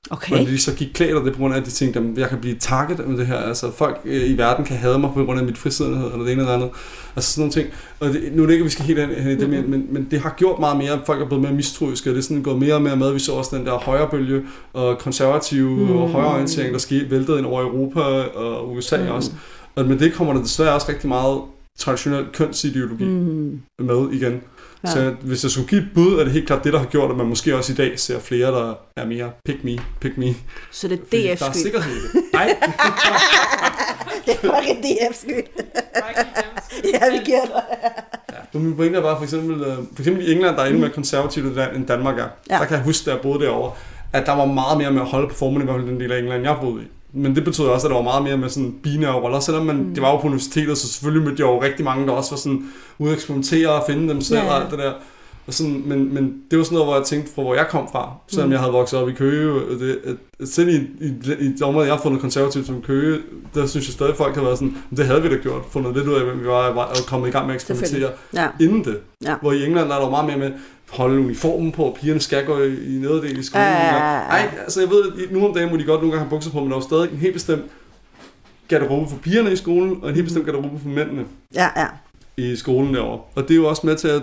[0.09, 0.37] Okay.
[0.37, 2.29] Men de så gik klædt af det på grund af, at de tænkte, at jeg
[2.29, 3.37] kan blive target med det her.
[3.37, 6.31] Altså folk øh, i verden kan hade mig på grund af mit frisiddenhed, eller det
[6.31, 6.69] ene eller andet.
[7.15, 7.67] Altså sådan nogle ting.
[7.99, 9.69] Og det, nu er det ikke, at vi skal helt hen i det, mm-hmm.
[9.69, 12.21] men, men det har gjort meget mere, at folk er blevet mere mistroiske, og det
[12.21, 13.13] er sådan gået mere og mere med.
[13.13, 14.41] Vi så også den der højrebølge
[14.73, 15.91] og konservative mm.
[15.91, 19.11] og højreorientering, der skete væltede ind over Europa og USA mm.
[19.11, 19.31] også.
[19.75, 21.41] Og med det kommer der desværre også rigtig meget
[21.77, 23.61] traditionel kønsideologi mm.
[23.79, 24.41] med igen.
[24.83, 24.91] Ja.
[24.91, 27.11] Så hvis jeg skulle give et bud, er det helt klart det, der har gjort,
[27.11, 30.35] at man måske også i dag ser flere, der er mere pick me, pick me.
[30.71, 32.23] Så det er DF's Der er sikkerhed i det.
[32.33, 32.45] Nej.
[34.25, 35.43] det er fucking DF's skyld.
[36.93, 37.63] ja, vi giver dig.
[38.53, 38.59] ja.
[38.59, 40.89] Min pointe er bare, for eksempel, øh, for eksempel i England, der er endnu mere
[40.91, 42.27] konservativt land, end Danmark er.
[42.49, 42.57] Ja.
[42.57, 43.71] Der kan jeg huske, da jeg boede derovre,
[44.13, 46.11] at der var meget mere med at holde på formen, i hvert fald den del
[46.11, 46.87] af England, jeg boede i.
[47.13, 49.75] Men det betød også, at der var meget mere med sådan binære roller, selvom man,
[49.75, 49.93] mm.
[49.93, 52.37] det var jo på universitetet, så selvfølgelig mødte jeg jo rigtig mange, der også var
[52.37, 52.63] sådan
[52.99, 54.49] ude at eksperimentere og finde dem selv ja.
[54.49, 54.93] og alt det der.
[55.47, 57.87] Og sådan, men, men det var sådan noget, hvor jeg tænkte fra, hvor jeg kom
[57.91, 58.13] fra.
[58.27, 58.51] Selvom mm.
[58.51, 59.59] jeg havde vokset op i Køge.
[59.79, 63.19] Det, at, at selv i, i, i de områder, jeg har fundet konservativt som Køge,
[63.53, 65.61] der synes jeg stadig, folk har været sådan, det havde vi da gjort.
[65.71, 68.47] Fundet lidt ud af, hvem vi var, og kommet i gang med at eksperimentere ja.
[68.59, 68.99] inden det.
[69.23, 69.35] Ja.
[69.41, 70.51] Hvor i England der er der meget mere med,
[70.91, 73.67] holde uniformen på, og pigerne skal gå i, i nederdel i skolen.
[73.67, 74.19] Ja, ja, ja.
[74.19, 76.51] Ej, altså jeg ved, at nu om dagen må de godt nogle gange have bukser
[76.51, 77.63] på, men der er stadig en helt bestemt
[78.67, 81.25] garderobe for pigerne i skolen, og en helt bestemt garderobe for mændene
[81.55, 81.87] Ja, ja.
[82.37, 83.21] i skolen derovre.
[83.35, 84.21] Og det er jo også med til at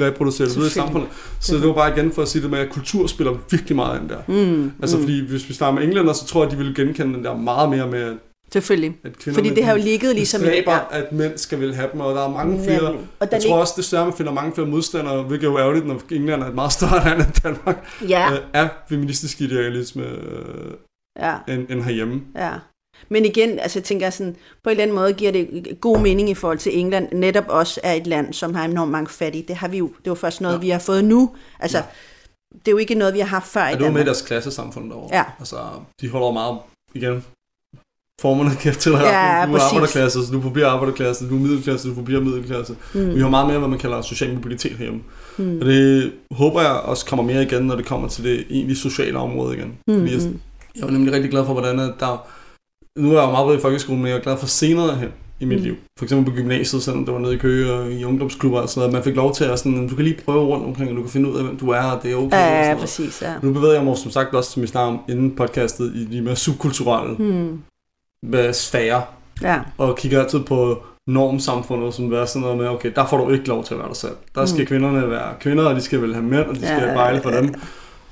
[0.00, 1.08] reproducere det videre i samfundet.
[1.40, 4.00] Så det var bare igen for at sige det med, at kultur spiller virkelig meget
[4.00, 4.18] ind der.
[4.28, 5.02] Mm, Altså mm.
[5.02, 7.36] fordi hvis vi snakker med englænder, så tror jeg, at de vil genkende den der
[7.36, 8.16] meget mere med,
[8.52, 8.96] Selvfølgelig.
[9.04, 10.80] at kvinder Fordi det har jo ligget ligesom i stræber, Ja.
[10.90, 12.82] at mænd skal vil have dem, og der er mange flere...
[13.20, 15.58] Og der Jeg tror også, det at man finder mange flere modstandere, hvilket er jo
[15.58, 20.02] ærgerligt, når England er et meget større land end Danmark, Ja, øh, er feministisk idealisme
[20.02, 20.72] øh,
[21.18, 22.22] ja, end, end herhjemme.
[22.36, 22.50] ja.
[23.08, 26.30] Men igen, altså jeg tænker sådan, på en eller anden måde giver det god mening
[26.30, 29.44] i forhold til England, netop også er et land, som har enormt mange fattige.
[29.48, 30.60] Det har vi jo, det er jo først noget, Ja.
[30.60, 31.34] vi har fået nu.
[31.60, 31.78] Altså,
[32.52, 33.92] det er jo ikke noget, vi har haft før i Ja, det var med i
[33.94, 34.06] Danmark.
[34.06, 35.16] deres klassesamfund derovre.
[35.16, 35.24] Ja.
[35.38, 35.56] Altså,
[36.00, 36.58] de holder meget,
[36.94, 37.24] igen,
[38.20, 41.88] formerne kan til at Ja, du er arbejderklasse, så du forbliver arbejderklasse, du er middelklasse,
[41.88, 42.74] du forbliver middelklasse.
[42.94, 43.14] Mm.
[43.14, 45.00] Vi har meget mere, hvad man kalder social mobilitet herhjemme.
[45.38, 45.58] Mm.
[45.60, 49.18] Og det håber jeg også kommer mere igen, når det kommer til det egentlig sociale
[49.18, 49.72] område igen.
[49.86, 49.94] Mm.
[49.98, 50.22] Fordi jeg,
[50.76, 52.26] jeg var nemlig rigtig glad for, hvordan der...
[52.98, 55.08] Nu er jeg jo meget i folkeskolen, men jeg er glad for senere hen
[55.40, 55.64] i mit mm.
[55.64, 55.74] liv.
[55.98, 58.80] For eksempel på gymnasiet, selvom det var nede i Køge og i ungdomsklubber og sådan
[58.80, 58.92] noget.
[58.92, 61.10] Man fik lov til at sådan, du kan lige prøve rundt omkring, og du kan
[61.10, 62.36] finde ud af, hvem du er, og det er okay.
[62.36, 62.78] Ja, ja, noget.
[62.78, 63.34] præcis, ja.
[63.42, 66.22] Nu bevæger jeg mig som sagt også, som vi snakker om inden podcastet, i de
[66.22, 67.62] mere subkulturelle mm.
[68.52, 69.02] Sfære,
[69.42, 73.30] Ja, og kigger altid på normsamfundet, som er sådan noget med, okay, der får du
[73.32, 74.12] ikke lov til at være dig selv.
[74.34, 74.66] Der skal mm.
[74.66, 77.22] kvinderne være kvinder, og de skal vel have mænd, og de skal Ja, ja, bejle
[77.22, 77.54] for ja, dem.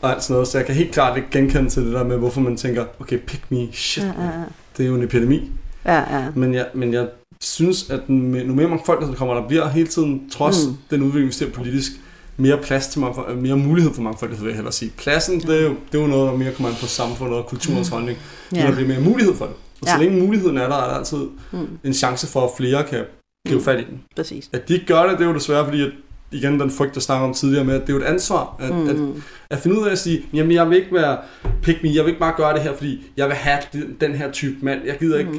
[0.01, 0.49] Og alt sådan noget.
[0.49, 3.19] Så jeg kan helt klart ikke genkende til det der med, hvorfor man tænker, okay,
[3.19, 4.31] pick me, shit, ja, ja,
[4.77, 5.51] det er jo en epidemi.
[5.85, 6.27] ja, ja.
[6.35, 7.07] Men jeg, men jeg
[7.41, 10.71] synes, at nu mere folk, der kommer, der bliver hele tiden, trods Mm.
[10.71, 10.77] mm.
[10.91, 11.93] den udvikling, vi ser politisk,
[12.37, 14.93] mere plads til mangfold, mere mulighed for mangfoldighed, vil jeg hellere sige.
[14.97, 17.47] Pladsen, det er jo, det er jo noget, der mere kommer an på samfundet og
[17.47, 18.19] kulturens holdning.
[18.55, 18.61] Ja.
[18.61, 18.67] Ja.
[18.67, 19.55] Der bliver mere mulighed for det.
[19.83, 20.03] Og så Ja.
[20.03, 21.19] længe muligheden er der, er der altid
[21.53, 21.59] Mm.
[21.85, 23.05] en chance for, at flere kan
[23.47, 23.65] gribe Mm.
[23.65, 24.01] fat i den.
[24.17, 24.51] Præcis.
[24.53, 25.91] At de ikke gør det, det er jo desværre, fordi at,
[26.33, 28.75] igen den frygt, der snakker om tidligere med, at det er jo et ansvar, at,
[28.75, 28.89] mm.
[28.89, 28.97] at,
[29.51, 31.19] at finde ud af at sige, jamen jeg vil ikke være
[31.63, 34.15] pick me, jeg vil ikke bare gøre det her, fordi jeg vil have den, den
[34.15, 34.81] her type mand.
[34.87, 35.31] Jeg gider ikke,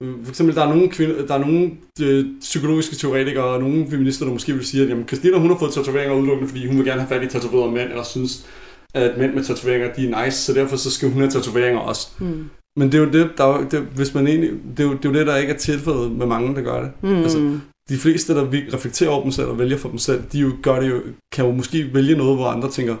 [0.00, 0.24] Mm.
[0.24, 1.70] for eksempel, der er nogle, kvinde, der er nogle
[2.02, 5.58] øh, psykologiske teoretikere og nogle feminister, der måske vil sige, at jamen, Christina hun har
[5.58, 8.46] fået tatoveringer udelukkende, fordi hun vil gerne have fat i tatoverede mænd, eller synes,
[8.94, 12.08] at mænd med tatoveringer, de er nice, så derfor så skal hun have tatoveringer også.
[12.18, 12.44] Mm.
[12.76, 15.04] Men det er jo det, der, er det, hvis man egentlig, det, er jo, det
[15.04, 16.90] er jo det, der ikke er tilfældet med mange, der gør det.
[17.02, 17.16] Mm.
[17.16, 17.58] Altså,
[17.88, 20.80] de fleste, der reflekterer over dem selv og vælger for dem selv, de jo gør
[20.80, 21.00] det jo,
[21.32, 22.96] kan jo måske vælge noget, hvor andre tænker,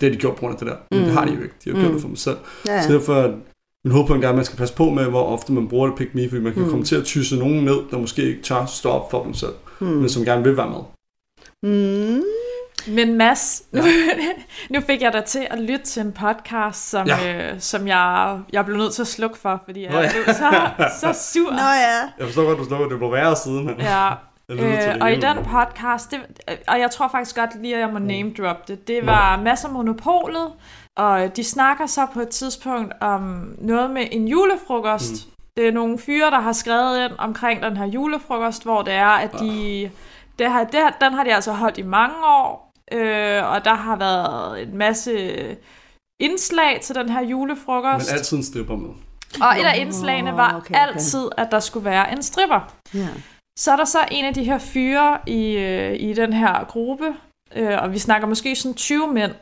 [0.00, 0.76] det har de gjort på grund af det der.
[0.90, 1.14] Men det Mm.
[1.16, 1.54] har de jo ikke.
[1.64, 1.92] De har gjort Mm.
[1.92, 2.36] det for dem selv.
[2.66, 2.82] ja.
[2.82, 3.32] Så derfor er
[3.84, 6.14] min en gang, at man skal passe på med, hvor ofte man bruger det pick
[6.14, 6.68] me, fordi man kan Mm.
[6.68, 9.52] komme til at tysse nogen ned, der måske ikke tør stå op for dem selv,
[9.80, 9.86] Mm.
[9.86, 10.80] men som gerne vil være med.
[11.62, 12.22] Mm.
[12.88, 13.82] Men Mads, nu,
[14.70, 17.16] nu fik jeg dig til at lytte til en podcast, som, Ja.
[17.24, 17.52] ja.
[17.52, 20.10] øh, som jeg, jeg blev nødt til at slukke for, fordi jeg Nå ja.
[20.12, 20.70] blev så,
[21.00, 21.50] så sur.
[21.50, 22.00] Nå ja.
[22.18, 23.66] Jeg forstår godt, du slukker, det blev værre siden.
[23.66, 24.08] men Ja,
[24.50, 26.20] øh, og i den podcast, det,
[26.50, 29.40] øh, og jeg tror faktisk godt lige, at jeg må name drop det, det var
[29.42, 30.46] masser af monopolet,
[30.96, 35.10] og de snakker så på et tidspunkt om noget med en julefrokost.
[35.26, 35.32] Mm.
[35.56, 39.06] Det er nogle fyre, der har skrevet ind omkring den her julefrokost, hvor det er,
[39.08, 39.90] at de...
[40.38, 43.74] Det har, det, har- den har de altså holdt i mange år, øh, og der
[43.74, 45.12] har været en masse
[46.20, 48.10] indslag til den her julefrokost.
[48.10, 48.90] Men altid en stripper med.
[49.40, 50.74] Og et af indslagene var okay, okay.
[50.74, 52.74] altid, at der skulle være en stripper.
[52.94, 53.08] Ja.
[53.58, 57.16] Så er der så en af de her fyre i, øh, i den her gruppe,
[57.54, 59.32] øh, og vi snakker måske sådan 20 mænd.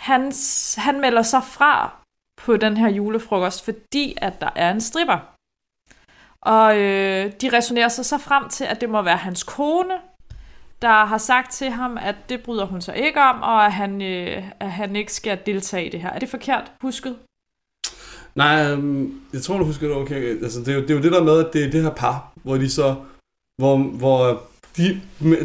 [0.00, 0.32] Han,
[0.76, 1.96] han melder sig fra
[2.40, 5.18] på den her julefrokost, fordi at der er en stripper.
[6.40, 9.94] Og øh, de resonerer sig så frem til, at det må være hans kone,
[10.82, 14.02] der har sagt til ham, at det bryder hun sig ikke om, og at han,
[14.02, 16.10] øh, at han ikke skal deltage i det her.
[16.10, 17.16] Er det forkert husket?
[18.34, 20.42] Nej, øhm, jeg tror, du husker det okay.
[20.42, 21.90] Altså, det, er jo, det er jo det der med, at det er det her
[21.90, 22.96] par, hvor de så...
[23.60, 24.42] Hvor, hvor
[24.76, 25.00] de,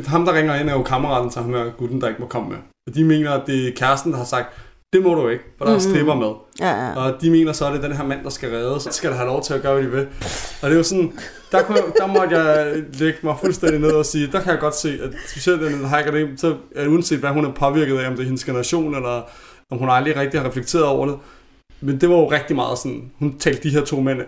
[0.07, 2.49] ham, der ringer ind, er jo kammeraten til ham her gutten, der ikke må komme
[2.49, 2.57] med.
[2.87, 4.47] Og de mener, at det er kæresten, der har sagt,
[4.93, 6.31] det må du ikke, for der er stripper med.
[6.59, 6.95] Ja, ja.
[6.95, 8.83] Og de mener så, at det er den her mand, der skal reddes.
[8.83, 10.07] Så skal der have lov til at gøre, hvad de vil.
[10.61, 11.19] Og det er jo sådan,
[11.51, 14.75] der, kunne, der måtte jeg lægge mig fuldstændig ned og sige, der kan jeg godt
[14.75, 18.13] se, at specielt den hacker det, så er uanset hvad hun er påvirket af, om
[18.13, 19.21] det er hendes generation, eller
[19.71, 21.15] om hun aldrig rigtig har reflekteret over det.
[21.81, 24.21] Men det var jo rigtig meget sådan, hun talte de her to mænd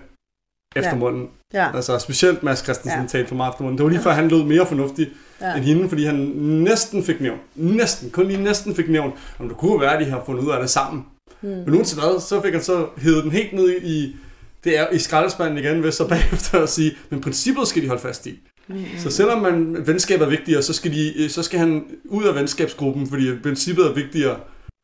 [0.75, 1.63] efter Ja.
[1.63, 1.75] ja.
[1.75, 3.07] Altså specielt Mads Christensen Ja.
[3.07, 3.77] talte for mig efter munden.
[3.77, 5.09] Det var lige før, han lød mere fornuftig
[5.41, 5.47] Ja.
[5.49, 5.55] ja.
[5.55, 9.57] end hende, fordi han næsten fik nævnt, næsten, kun lige næsten fik nævnt, om det
[9.57, 11.05] kunne være, at de har fundet ud af det sammen.
[11.41, 11.49] Mm.
[11.49, 14.15] Men uanset hvad, så fik han så hævet den helt ned i,
[14.63, 18.01] det er i skraldespanden igen, ved så bagefter at sige, men princippet skal de holde
[18.01, 18.39] fast i.
[18.67, 18.83] Mm.
[18.97, 23.07] Så selvom man, venskab er vigtigere, så skal, de, så skal han ud af venskabsgruppen,
[23.09, 24.35] fordi princippet er vigtigere.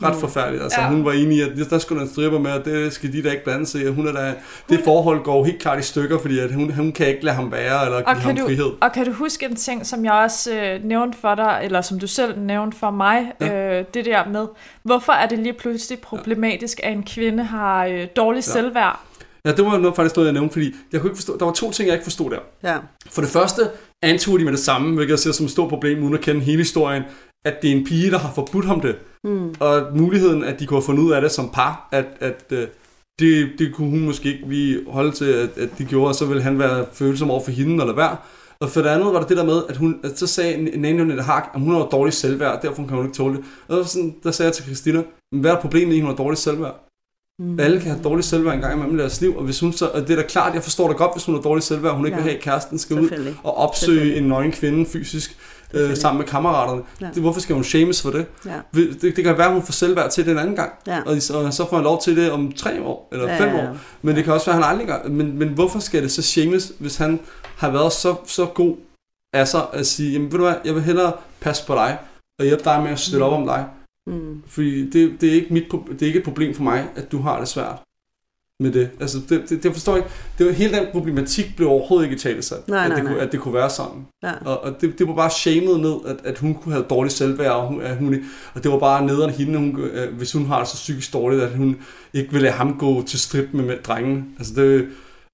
[0.04, 0.64] Ret forfærdeligt.
[0.64, 0.90] Altså, ja.
[0.90, 3.32] hun var enig i, at der skulle en striber med, og det skal de da
[3.32, 3.88] ikke blande sig i.
[3.88, 4.36] Hun er da,
[4.70, 7.52] det forhold går helt klart i stykker, fordi at hun, hun kan ikke lade ham
[7.52, 8.72] være, eller give ham du, frihed.
[8.82, 12.00] Og kan du huske en ting, som jeg også øh, nævnte for dig, eller som
[12.00, 13.80] du selv nævnte for mig, ja.
[13.80, 14.48] øh, det der med,
[14.84, 18.52] hvorfor er det lige pludselig problematisk, at en kvinde har øh, dårlig ja.
[18.52, 19.00] selvværd?
[19.46, 21.54] Ja, det var noget, faktisk noget, jeg nævnte, fordi jeg kunne ikke forstå, der var
[21.54, 22.40] to ting, jeg ikke forstod der.
[22.64, 22.78] Ja.
[23.12, 23.62] For det første
[24.04, 26.42] antog de med det samme, hvilket jeg ser som et stort problem, uden at kende
[26.42, 27.04] hele historien,
[27.46, 28.96] at det er en pige, der har forbudt ham det.
[29.26, 29.56] Mm.
[29.60, 32.58] Og muligheden, at de kunne have fundet ud af det som par, at, at uh,
[33.20, 36.26] det, det kunne hun måske ikke lige holde til, at, at de gjorde, og så
[36.26, 38.10] ville han være følsom over for hende eller hvad.
[38.60, 41.02] Og for det andet var det det der med, at hun, at så sagde Nanny
[41.02, 43.44] Nette Hak, at hun har dårlig selvværd, og derfor kan hun ikke tåle det.
[43.68, 45.04] Og sådan, der sagde jeg til Christina,
[45.36, 46.86] hvad er problemet i, at hun har dårlig selvværd?
[47.40, 47.60] Mm.
[47.60, 49.88] Alle kan have dårlig selvværd en gang imellem i deres liv, og hvis hun så,
[49.88, 52.06] og det er da klart, jeg forstår det godt, hvis hun har dårlig selvværd, hun
[52.06, 52.24] ikke ja.
[52.24, 55.38] vil have, at kæresten skal ud og opsøge en nøgen kvinde fysisk
[55.74, 56.82] øh, sammen med kammeraterne.
[57.02, 57.08] Ja.
[57.14, 58.26] Det, hvorfor skal hun shames for det?
[58.46, 58.60] Ja.
[58.74, 61.02] Det, det kan være, at hun får selvværd til det en anden gang, ja.
[61.02, 63.64] og, og så får han lov til det om tre år, eller ja, fem ja,
[63.64, 63.70] ja.
[63.70, 63.78] år.
[64.02, 65.10] Men det kan også være, at han aldrig gør.
[65.10, 67.20] Men, men hvorfor skal det så shames, hvis han
[67.58, 68.76] har været så, så god
[69.34, 71.98] af sig at sige, jamen ved du hvad, jeg vil hellere passe på dig,
[72.40, 73.34] og hjælpe dig med at støtte mm.
[73.34, 73.66] op om dig,
[74.08, 74.44] Mm.
[74.48, 77.18] Fordi det, det, er ikke mit, det er ikke et problem for mig, at du
[77.18, 77.82] har det svært
[78.60, 78.90] med det.
[79.00, 80.16] Altså, det, det, det forstår jeg ikke.
[80.38, 83.04] Det var, hele den problematik blev overhovedet ikke i tale sat, nej, at, nej, det
[83.04, 83.14] nej.
[83.14, 84.06] Kunne, at det kunne være sådan.
[84.24, 84.32] Ja.
[84.46, 87.52] Og, og det, det var bare shamed ned, at, at hun kunne have dårlig selvværd,
[87.52, 88.16] og, hun, at hun,
[88.54, 89.80] og det var bare nederen hende, hun,
[90.18, 91.78] hvis hun har det så psykisk dårligt, at hun
[92.14, 94.36] ikke ville lade ham gå til strip med, med drengen.
[94.38, 94.88] Altså det,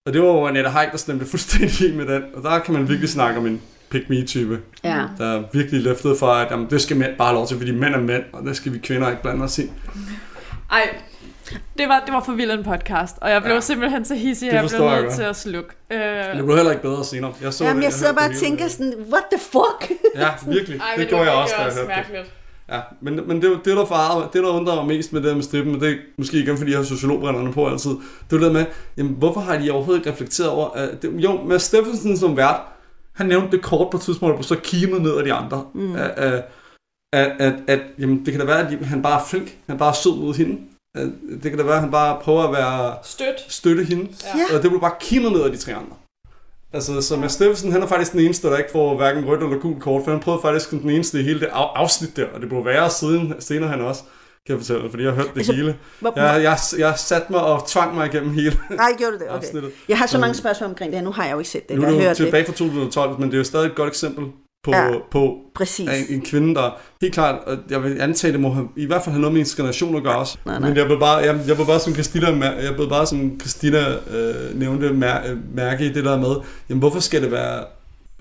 [0.06, 2.90] og det var jo Annette Heik, der stemte fuldstændig med den, og der kan man
[2.90, 5.04] virkelig snakke om en pick me type ja.
[5.18, 7.72] der er virkelig løftet for, at jamen, det skal mænd bare have lov til, fordi
[7.72, 9.64] mænd er mænd, og det skal vi kvinder ikke blande os i.
[10.72, 11.02] Ej,
[11.78, 13.60] det var, det var for vild en podcast, og jeg blev ja.
[13.60, 15.70] simpelthen så hissig, at jeg blev nødt til at slukke.
[15.92, 15.98] Uh...
[16.38, 17.34] Det blev heller ikke bedre senere.
[17.42, 19.92] Jeg, så Jamen, jeg, jeg sidder bare og tænker sådan, what the fuck?
[20.16, 20.80] ja, virkelig.
[20.80, 22.32] Ej, det, det gjorde jeg også, da jeg hørte det.
[22.72, 25.44] Ja, men, men det, det, der farede, det, der undrer mig mest med det med
[25.44, 27.92] strippen, men det er måske igen, fordi jeg har sociologbrænderende på altid,
[28.30, 28.66] det er det med,
[28.98, 32.60] jamen, hvorfor har de overhovedet ikke reflekteret over, at det, jo, med Steffensen som vært,
[33.14, 35.66] han nævnte det kort på et tidspunkt, og så kimet ned af de andre.
[35.74, 35.96] Mm.
[35.96, 36.44] At, at,
[37.14, 39.80] at, at, at jamen, det kan da være, at han bare er flink, han er
[39.80, 40.58] bare sød mod hende.
[40.96, 43.46] Det kan da være, at han bare prøver at være Støt.
[43.48, 44.10] støtte hende.
[44.24, 44.56] Ja.
[44.56, 45.96] Og det blev bare kimet ned af de tre andre.
[46.74, 49.58] Altså, så Mads Steffensen, han er faktisk den eneste, der ikke får hverken rødt eller
[49.58, 52.50] gult kort, for han prøvede faktisk den eneste i hele det afsnit der, og det
[52.50, 54.04] blev værre siden, senere han også
[54.48, 55.78] kan jeg fortælle, fordi jeg har hørt det altså, hele.
[56.00, 59.30] Hvor, jeg, jeg, jeg satte mig og tvang mig igennem hele Nej, gjorde det?
[59.30, 59.38] Okay.
[59.38, 59.72] Afsnittet.
[59.90, 61.06] Jeg har så mange spørgsmål omkring det her.
[61.06, 61.78] Nu har jeg jo ikke set det.
[61.78, 64.26] Nu er du tilbage fra 2012, men det er jo stadig et godt eksempel
[64.64, 66.10] på, ja, på præcis.
[66.10, 67.40] En, en kvinde, der helt klart,
[67.70, 70.18] jeg vil antage, det må have, i hvert fald have noget med inskrination at gøre
[70.18, 70.38] også.
[70.46, 70.70] Nej, nej.
[70.70, 73.80] Men jeg vil bare, jeg, jeg vil bare som Christina, jeg vil bare som Christina
[74.10, 76.36] øh, nævnte, mær, mærke i det der med,
[76.70, 77.66] jamen hvorfor skal det være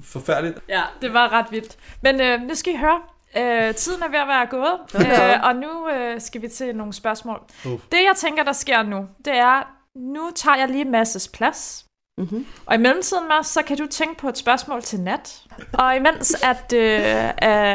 [0.03, 0.59] forfærdeligt?
[0.69, 1.77] Ja, det var ret vildt.
[2.03, 3.01] Men øh, nu skal I høre,
[3.37, 6.93] Øh, tiden er ved at være gået, øh, og nu øh, skal vi til nogle
[6.93, 7.41] spørgsmål.
[7.65, 7.73] Uh.
[7.73, 9.63] Det jeg tænker, der sker nu, det er,
[9.97, 11.87] nu tager jeg lige Masses plads.
[12.21, 12.47] Mm-hmm.
[12.67, 15.43] Og i mellemtiden, Mads, så kan du tænke på et spørgsmål til Nat.
[15.73, 17.31] Og imens at, øh,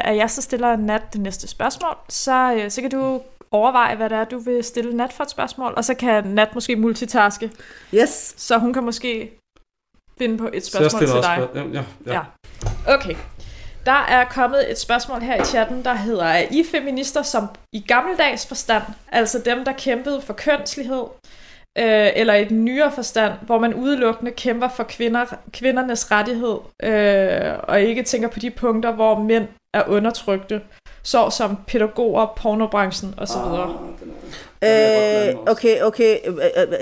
[0.09, 3.21] at jeg så stiller Nat det næste spørgsmål, så, øh, så kan du
[3.51, 6.55] overveje, hvad det er, du vil stille Nat for et spørgsmål, og så kan Nat
[6.55, 7.51] måske multitaske.
[7.93, 8.33] Yes.
[8.37, 9.39] Så hun kan måske
[10.17, 11.47] finde på et spørgsmål til dig.
[11.55, 12.13] Ja, ja, ja.
[12.13, 12.21] ja.
[12.87, 13.15] Okay.
[13.85, 17.81] Der er kommet et spørgsmål her i chatten, der hedder, er I feminister som i
[17.87, 21.03] gammeldags forstand, altså dem, der kæmpede for kønslighed,
[21.77, 27.59] øh, eller i den nyere forstand, hvor man udelukkende kæmper for kvinder, kvindernes rettighed, øh,
[27.63, 30.61] og ikke tænker på de punkter, hvor mænd er undertrykte,
[31.03, 33.37] så som pædagoger, pornobranchen osv.?
[34.63, 36.17] Øh, okay, okay.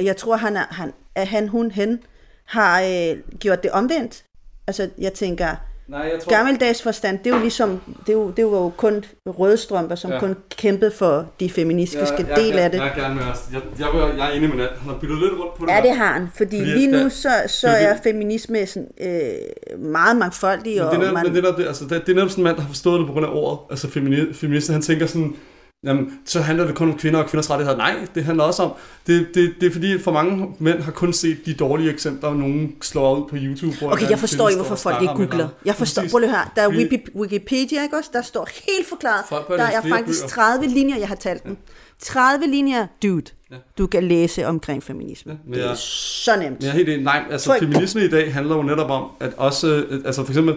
[0.04, 2.00] Jeg tror, han er, han, er han, hun, hen
[2.46, 4.24] har øh, gjort det omvendt.
[4.68, 5.56] Altså, jeg tænker,
[5.88, 6.30] Nej, jeg tror...
[6.30, 10.12] Gammeldags forstand, det er jo ligesom, det, er jo, det var jo kun rødstrømper, som
[10.12, 10.20] ja.
[10.20, 12.78] kun kæmpede for de feministiske ja, del af det.
[12.78, 13.40] Jeg os.
[13.54, 14.70] Jeg, jeg, jeg, jeg er enig med Nat.
[14.70, 15.72] Han har byttet lidt rundt på det.
[15.72, 16.28] Ja, det har han.
[16.36, 20.82] Fordi, fordi lige nu, så, så det, er feminisme sådan, øh, meget mangfoldig.
[20.92, 21.26] Men det er, man...
[21.36, 23.08] det, er, det, altså, det, det er netop sådan en mand, der har forstået det
[23.08, 23.60] på grund af ordet.
[23.70, 23.88] Altså
[24.34, 25.36] feminist, han tænker sådan,
[25.84, 27.78] jamen, så handler det kun om kvinder og kvinders rettigheder.
[27.78, 28.72] Nej, det handler også om,
[29.08, 32.36] det, det, det er fordi, for mange mænd har kun set de dårlige eksempler, og
[32.36, 33.78] nogen slår ud på YouTube.
[33.78, 35.48] Hvor okay, jeg forstår ikke, hvorfor folk ikke googler.
[35.66, 36.70] Jeg forstår, prøv lige her, der er
[37.16, 38.10] Wikipedia, ikke også?
[38.14, 39.48] Der står helt forklaret.
[39.50, 41.58] Der er faktisk 30 linjer, jeg har talt dem.
[42.00, 43.56] 30 linjer, dude, ja.
[43.78, 45.38] du kan læse omkring feminisme.
[45.50, 46.50] Ja, det er så nemt.
[46.50, 47.04] Men jeg er helt enig.
[47.04, 50.56] Nej, altså feminisme i dag handler jo netop om, at også, altså for eksempel,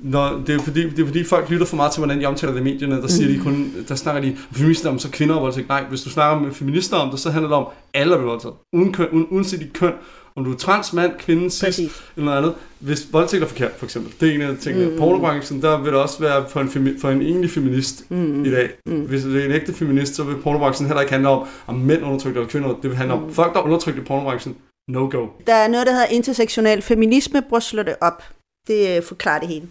[0.00, 2.52] Nå, det er, fordi, det er fordi folk lytter for meget til, hvordan de omtaler
[2.52, 2.96] det i medierne.
[3.02, 3.34] Der, siger mm.
[3.34, 5.68] de kun, der snakker de feminister om så kvinder og voldtægt.
[5.68, 8.54] Nej, hvis du snakker med feminister om det, så handler det om alle, bliver voldtaget.
[8.72, 9.92] Uden køn, uden, uanset dit køn,
[10.36, 12.02] Om du er trans, mand, kvinde, cis, Præcis.
[12.16, 12.54] eller noget andet.
[12.78, 14.12] Hvis voldtægt er forkert, for eksempel.
[14.20, 14.90] Det er en af tingene.
[14.90, 14.98] Mm.
[14.98, 18.44] Pornobranchen, der vil det også være for en, femi- for en egentlig feminist mm.
[18.44, 18.70] i dag.
[18.86, 19.00] Mm.
[19.00, 22.04] Hvis det er en ægte feminist, så vil pornobranchen heller ikke handle om, om mænd
[22.04, 22.68] undertrykt eller kvinder.
[22.68, 24.56] Det vil handle om folk, der er undertrykt i pornobranchen.
[24.88, 25.26] No go.
[25.46, 27.42] Der er noget, der hedder intersektionel feminisme.
[27.48, 28.22] Prøv at slå det op.
[28.68, 29.66] Det øh, forklarer det hele.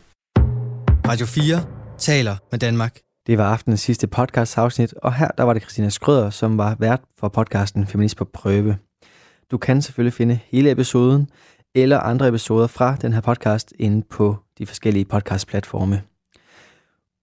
[1.07, 1.65] Radio 4
[1.97, 2.99] taler med Danmark.
[3.27, 6.75] Det var aftenens sidste podcast afsnit, og her der var det Christina Skrøder, som var
[6.79, 8.77] vært for podcasten Feminist på prøve.
[9.51, 11.29] Du kan selvfølgelig finde hele episoden
[11.75, 16.01] eller andre episoder fra den her podcast inde på de forskellige podcastplatforme.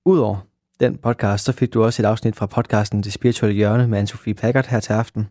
[0.05, 0.37] Udover
[0.81, 4.33] den podcast, så fik du også et afsnit fra podcasten Det Spirituelle Hjørne med Anne-Sophie
[4.33, 5.29] Packard her til aften.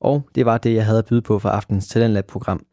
[0.00, 2.66] Og det var det, jeg havde at byde på for aftens Talentlab-program.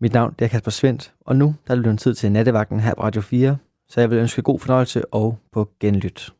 [0.00, 2.80] Mit navn det er Kasper Svendt, og nu der er det blevet tid til nattevagten
[2.80, 3.56] her på Radio 4,
[3.90, 6.32] så jeg vil ønske god fornøjelse og på genlyt.